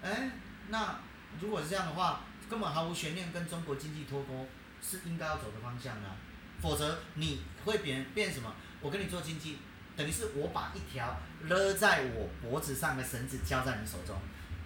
[0.01, 0.31] 哎，
[0.69, 1.01] 那？
[1.39, 4.49] 如果是这样的话，根本毫无悬念跟中国经济脱钩
[4.83, 6.17] 是应该要走的方向啊，
[6.61, 8.53] 否则你会变变什么？
[8.81, 9.59] 我跟你做经济，
[9.97, 14.17] 等于是我把一条勒在我脖子上的绳子交在你手中，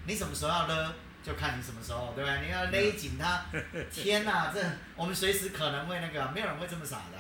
[0.07, 2.47] 你什么时候要勒，就看你什么时候，对不对？
[2.47, 3.45] 你要勒紧它，
[3.91, 4.65] 天哪，这
[4.97, 7.19] 我们随时可能会那个，没有人会这么傻的，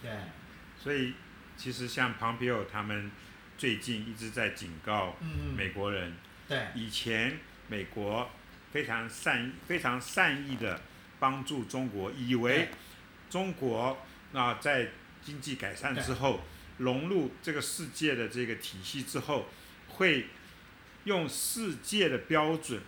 [0.00, 0.10] 对。
[0.82, 1.14] 所以
[1.56, 3.10] 其实像庞皮奥他们
[3.58, 5.14] 最近一直在警告
[5.54, 6.16] 美国人，
[6.48, 8.30] 对，以前美国。
[8.72, 10.80] 非常善非常善意的
[11.20, 12.70] 帮助中国，以为
[13.28, 13.98] 中国
[14.32, 14.88] 啊在
[15.22, 16.40] 经济改善之后，
[16.78, 19.46] 融入这个世界的这个体系之后，
[19.88, 20.26] 会
[21.04, 22.80] 用世界的标准，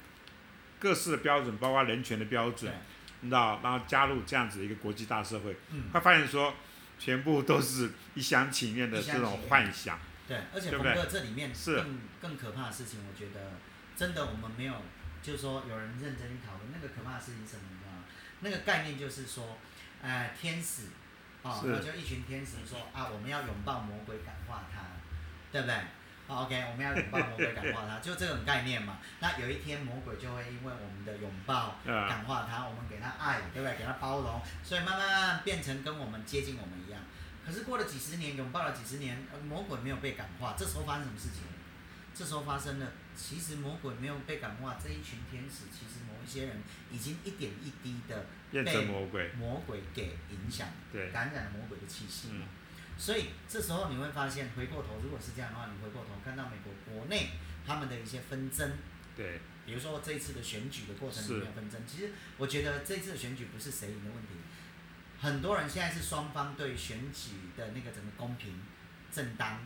[0.80, 2.72] 各式的标准，包括人权的标准，
[3.20, 5.55] 你知道，然后加入这样子一个国际大社会，
[5.93, 6.55] 他发现说，
[6.99, 9.99] 全部都是一厢情愿的这种幻想。
[10.26, 13.53] 对，而且冯哥这里面更更可怕的事情，我觉得
[13.95, 14.74] 真的我们没有。
[15.25, 18.05] 就是说，有人认真去讨论那个可怕的事情什么，你知道吗？
[18.41, 19.57] 那个概念就是说，
[20.03, 20.89] 哎，天使，
[21.43, 24.83] 哦，就一群天使说啊，我们要拥抱魔鬼，感化他，
[25.51, 25.75] 对不对
[26.27, 28.99] ？OK，我们要拥抱魔鬼，感化他， 就这种概念嘛。
[29.20, 33.79] 那有一天魔鬼就会因为我们的拥抱感化他，我们给他爱，对不对？
[33.79, 37.01] 给他包容，所以慢慢变成跟我们接近我们一样。
[37.47, 41.43] 可是过了几十年，拥抱了几十年，魔鬼没有被感化，这时候发生什么事情？
[42.15, 42.93] 这时候发生了。
[43.17, 46.57] 其实魔鬼没有被感化，这一群天使其实某一些人
[46.91, 49.31] 已经一点一滴的被魔鬼。
[49.39, 52.47] 魔鬼给影响，对，感染了魔鬼的气息嘛。
[52.99, 57.31] 所以这时候你会发现，回过头如果是这样的话，你回过头看到美国国内
[57.65, 58.73] 他们的一些纷争，
[59.17, 64.35] 对，比如说这一次的选举的过程里面纷争，其实我觉得这次的选举不是谁赢的问题，
[65.21, 68.61] 很多人现在是双方对选举的那个整个公平、
[69.12, 69.61] 正当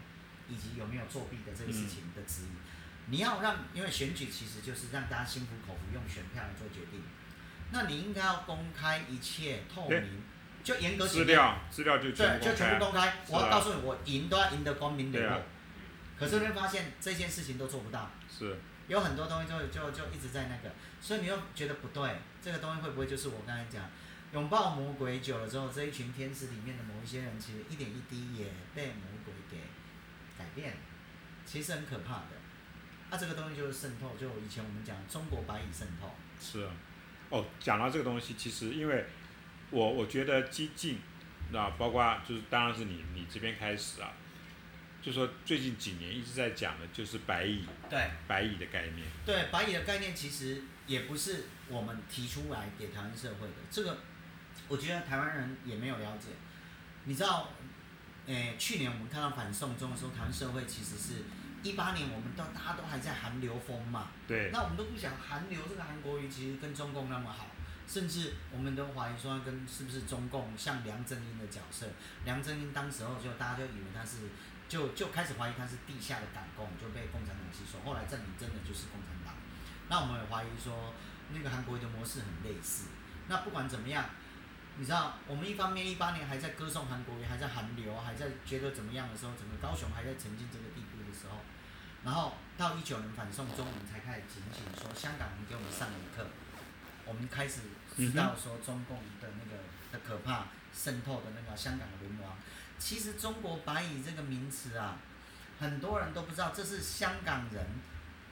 [0.49, 3.11] 以及有没有作弊的这个事情的质疑。
[3.11, 7.01] 你要让，因为选举其实就是让大家心服口服，用选票来做决定。
[7.71, 10.23] 那你应该要公开一切透明，
[10.65, 13.15] 就严格资料资料就对，就全部公开。
[13.29, 15.43] 我要告诉你，我赢都要赢得光明磊落。
[16.19, 18.11] 可是你会发现这件事情都做不到。
[18.29, 18.57] 是。
[18.89, 23.85] 有很多东西就就就一直在那个，所以你又觉得不对，这个东西会不会就是我刚才讲，
[24.33, 29.03] 拥抱魔鬼久了之后，这一群天使里面的某一些人，其实一点一滴也被魔
[31.45, 32.31] 其实很可怕的。
[33.11, 36.15] 那这个东西就是渗透，就以前我们讲中国白蚁渗透。
[36.41, 36.71] 是啊，
[37.31, 39.07] 哦，讲到这个东西，其实因为，
[39.71, 40.99] 我我觉得激进，
[41.51, 44.13] 那包括就是当然是你你这边开始啊，
[45.01, 49.07] 就说最近几年一直在讲的就是白蚁，对，白蚁的概念。
[49.25, 53.99] 对，白蚁的概念其实也不是我们提出来给台湾社会的，这个
[54.69, 56.29] 我觉得台湾人也没有了解。
[57.05, 57.51] 你知道，
[58.29, 61.25] 诶，去年我们看到反送中的时候，台湾社会其实是。
[61.61, 67.49] 一八年，我们都大家都还在韩流风嘛，对，那我们都不想韩流这个韩国语其实跟中共那么好，
[67.85, 71.89] 甚至我们都怀疑说跟是不是中共像梁振英的角色，
[72.25, 74.31] 梁振英当时候就大家就以为他是，
[74.69, 79.35] 就就开始怀疑他是地下的党共，就被共产党吸收，后来证明真的就是共产党。
[79.89, 80.95] 那我们也怀疑说
[81.35, 82.85] 那个韩国瑜的模式很类似。
[83.27, 84.05] 那不管怎么样，
[84.79, 91.09] 你知道我们一方面一八年还在歌颂韩国语，还在韩流，还在觉得怎么样的时候，整个高雄还在沉浸这个地步的。
[91.19, 91.39] 时候，
[92.05, 96.25] 然后到一九年反送中，我们才开始警醒，说香港人给我们上了一课，
[97.05, 97.63] 我们开始
[97.97, 99.59] 知道说中共的那个
[99.91, 102.37] 的可怕渗透的那个香港的流亡。
[102.79, 104.99] 其实中国白蚁这个名词啊，
[105.59, 107.67] 很多人都不知道，这是香港人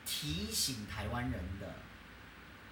[0.05, 1.67] 提醒台湾人的。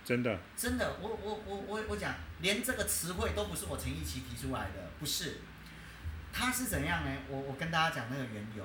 [0.06, 0.39] 真的。
[0.56, 5.39] 真的，我我我我我讲，连这个词汇都不是我陈奕奇提出来的，不是。
[6.32, 7.12] 他是怎样呢？
[7.28, 8.64] 我我跟大家讲那个缘由，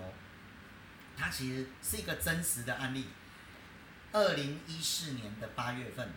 [1.16, 3.06] 他其实是一个真实的案例。
[4.12, 6.08] 二零一四年的八月份，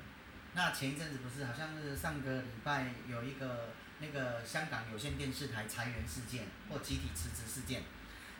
[0.55, 3.69] 那前一阵子不是好像是上个礼拜有一个
[3.99, 7.83] 那个香港有线电视台裁员事件或集体辞职事件。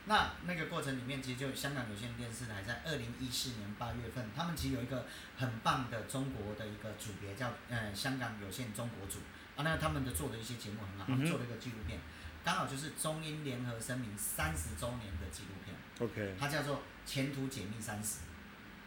[0.05, 5.05] 那那个过程里面，其实就香港有线电视台在二零一四年八月份，他们其实有一个
[5.37, 9.19] 很棒的中国的一个组别，叫呃香港有线中国组
[9.55, 9.63] 啊。
[9.63, 11.99] 那他们的做的一些节目很好，他们做了一个纪录片，
[12.43, 15.73] 刚好就是中英联合声明三十周年的纪录片。
[15.99, 16.35] OK。
[16.37, 16.75] 它叫做
[17.05, 18.19] 《前途解密三十》，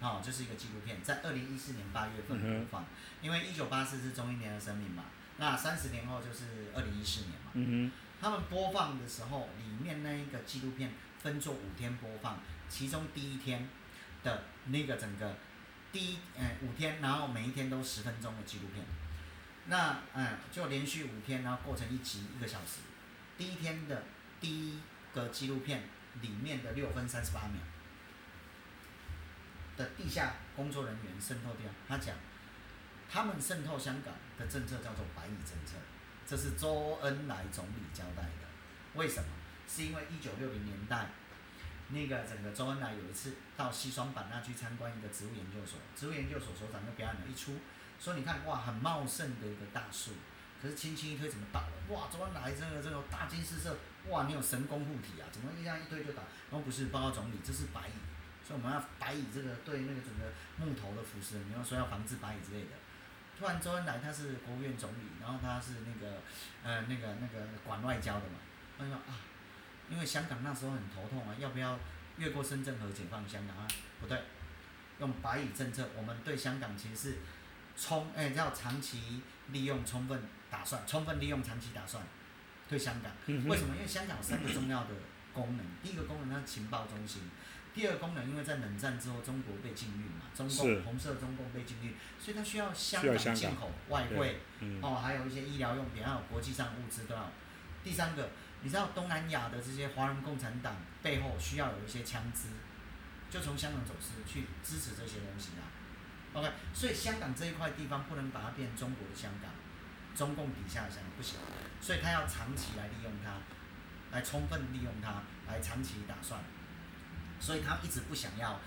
[0.07, 2.85] 哦，就是一个纪录片，在二零一四年八月份播放。
[3.23, 5.05] 因为一九八四是中英联合声明嘛，
[5.39, 7.53] 那三十年后就是二零一四年嘛。
[7.55, 10.93] 嗯他们播放的时候，里面那一个纪录片。
[11.27, 13.69] 分作五天播放，其中第一天
[14.23, 15.35] 的那个整个
[15.91, 18.85] 第一嗯五天，然后每一天都十分钟的纪录片，
[19.67, 22.79] 那嗯就连续五天，然后过成一集一个小时。
[23.37, 24.05] 第一天的
[24.41, 24.81] 第一
[25.13, 25.83] 个纪录片
[26.21, 27.61] 里面的六分三十八秒
[29.77, 32.15] 的地下工作人员渗透掉，他讲
[33.11, 35.75] 他们渗透香港的政策叫做白蚁政策，
[36.25, 38.47] 这是周恩来总理交代的，
[38.95, 39.29] 为什么？
[39.69, 41.09] 是因为一九六零年代，
[41.89, 47.59] 那个整个周恩来有一次到西双版纳去参观一个植物研究所，植物研究所所长就表演了一出，
[48.01, 50.13] 说你看哇很茂盛的一个大树，
[50.61, 51.95] 可是轻轻一推怎么倒了？
[51.95, 53.77] 哇，周恩来这个这个大惊失色，
[54.09, 56.23] 哇你有神功护体啊，怎么一下一推就倒？
[56.51, 57.95] 然后不是报告总理，这是白蚁，
[58.47, 62.71] 所以我们要白蚁这个对那个整个木头的腐蚀，你要说要防治白蚁之类的。
[63.39, 66.19] 突然周恩来他是国务院总理，然后他是那个
[66.65, 68.41] 呃那个那个管外交的嘛，
[68.79, 69.15] 他说啊。
[69.89, 71.79] 因为香港那时候很头痛啊，要不要
[72.19, 73.69] 越过深圳河解放香港啊？
[74.01, 74.19] 不对，
[74.99, 77.17] 用白蚁政策，我们对香港其实是
[77.77, 79.23] 充哎要长期
[79.53, 80.21] 利用、充分
[80.51, 82.03] 打算、充分利用长期打算
[82.69, 83.13] 对香港。
[83.27, 83.77] 为什么？
[83.77, 84.91] 因为香港有三个重要的
[85.33, 87.23] 功能，第一个功能它是情报中心，
[87.73, 94.41] 第二功能因为在冷战之后中国被禁运嘛，中共红色中共被禁运，所以它需要香港进口外汇，
[94.83, 97.31] 哦，还有一些医疗用品，还有国际上物资都要。
[97.85, 98.31] 第三个。
[98.67, 102.49] 你知道东南亚的这些华人共产党背后需要有一些枪支，
[103.31, 105.63] 就从香港走私去支持这些东西啊。
[106.33, 109.53] OK，所以香港这一块地方不能把它变成中国的香港，
[110.17, 111.39] 中共底下的香港不行，
[111.81, 113.39] 所以他要长期来利用它，
[114.11, 116.41] 来充分利用它，来长期打算，
[117.39, 118.59] 所以他一直不想要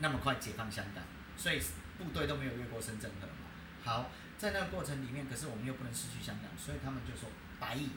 [0.00, 1.04] 那么快解放香港，
[1.36, 1.62] 所以
[1.96, 3.46] 部队都没有越过深圳河嘛。
[3.84, 7.30] 好，在那个过程里面，可是我们又不能失去香港，所以他们就说
[7.60, 7.90] 白蚁。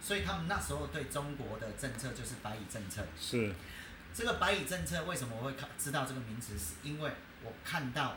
[0.00, 3.04] 所以他们那时候对中国的政策就是白蚁政策。
[3.20, 3.54] 是。
[4.14, 6.58] 这个白蚁政策为什么我会看知道这个名词？
[6.58, 7.12] 是因为
[7.44, 8.16] 我看到，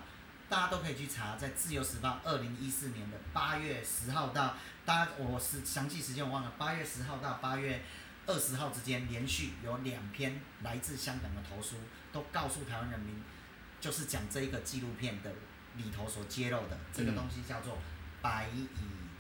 [0.50, 4.56] 大家都可以去查，在《自由时报》二零一四年的八月十号到，
[4.86, 7.84] 大家我是详细时间我忘了，八月十号到八月
[8.26, 11.76] 二十号之间，连续有两篇来自香港的投书，
[12.12, 13.22] 都告诉台湾人民，
[13.80, 15.32] 就是讲这一个纪录片的
[15.76, 17.78] 里头所揭露的这个东西叫做
[18.22, 18.68] 白蚁。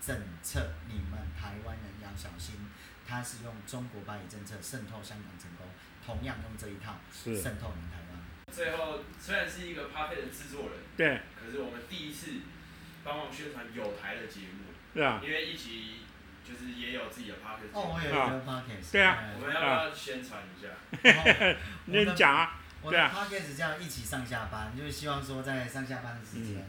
[0.02, 2.56] 政策，你们台湾人要小心，
[3.08, 5.68] 他是用中国巴以政策渗透香港成功，
[6.04, 8.20] 同样用这一套渗透你们台湾。
[8.52, 12.32] 最后，虽然是一个 p a r t 的制作人，对，可是我们第一次
[13.04, 16.02] 帮忙宣传有台的节目，对啊，因为一起
[16.44, 20.68] 就是也有自己的 p a r t 哦，我有一个 p a r k 对啊，我们要不要宣传一下？
[21.86, 26.66] 你讲啊，我的 p a r k 叫一起上下班，就是希望说在上下班的时间，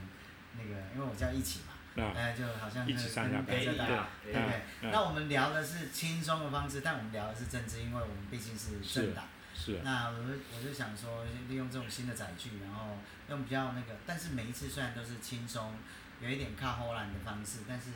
[0.56, 1.71] 那个因为我叫一起嘛。
[1.95, 4.90] 哎，就好像跟跟着大家，对对？
[4.90, 9.24] 那我们聊的是轻松的方式，但我们聊的是政治，因为我们毕竟是政党。
[9.55, 9.80] 是。
[9.84, 10.16] 那我
[10.57, 12.97] 我就想说，利用这种新的载具，然后
[13.28, 15.74] 用比较那个，但是每一次虽然都是轻松，
[16.22, 17.90] 有一点靠后懒的方式，但是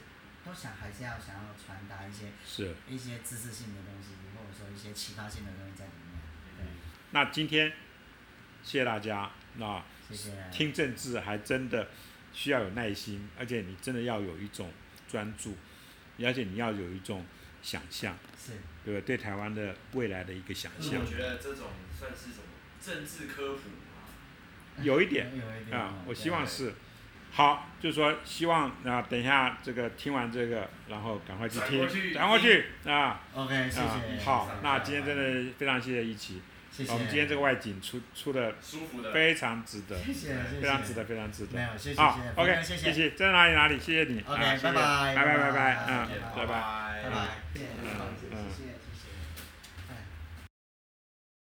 [0.44, 6.20] 都想还是要想要传达一些是一些知识性的东西，或者说一些启发性的东西在里面。
[6.58, 6.66] 对。
[7.12, 7.72] 那今天
[8.62, 10.32] 谢谢大家，那谢谢。
[10.52, 11.88] 听政治还真的。
[12.36, 14.70] 需要有耐心，而且你真的要有一种
[15.08, 15.56] 专注，
[16.22, 17.24] 而且你要有一种
[17.62, 18.52] 想象，是，
[18.84, 19.00] 对不对？
[19.00, 21.00] 对台湾的未来的一个想象。
[21.00, 21.68] 我觉得这种
[21.98, 22.44] 算是什么
[22.78, 24.82] 政治科普吗？
[24.82, 25.32] 有一点
[25.72, 26.74] 啊，我希望是。
[27.32, 33.20] 好，就是说希望啊，等一下这个听完这个，然后赶快去听，赶过去啊。
[33.34, 34.24] OK，谢谢。
[34.24, 36.14] 好，那今天真的非常谢谢一
[36.88, 38.54] 我们今天这个外景出出的
[39.12, 41.58] 非常值得，非常值得，非常值得。
[41.96, 44.20] 好，OK，谢谢，在哪里哪里，谢谢你。
[44.26, 47.10] OK，拜拜，拜拜拜拜，嗯，拜拜，拜。
[47.10, 47.62] 拜，嗯
[48.32, 48.85] 嗯。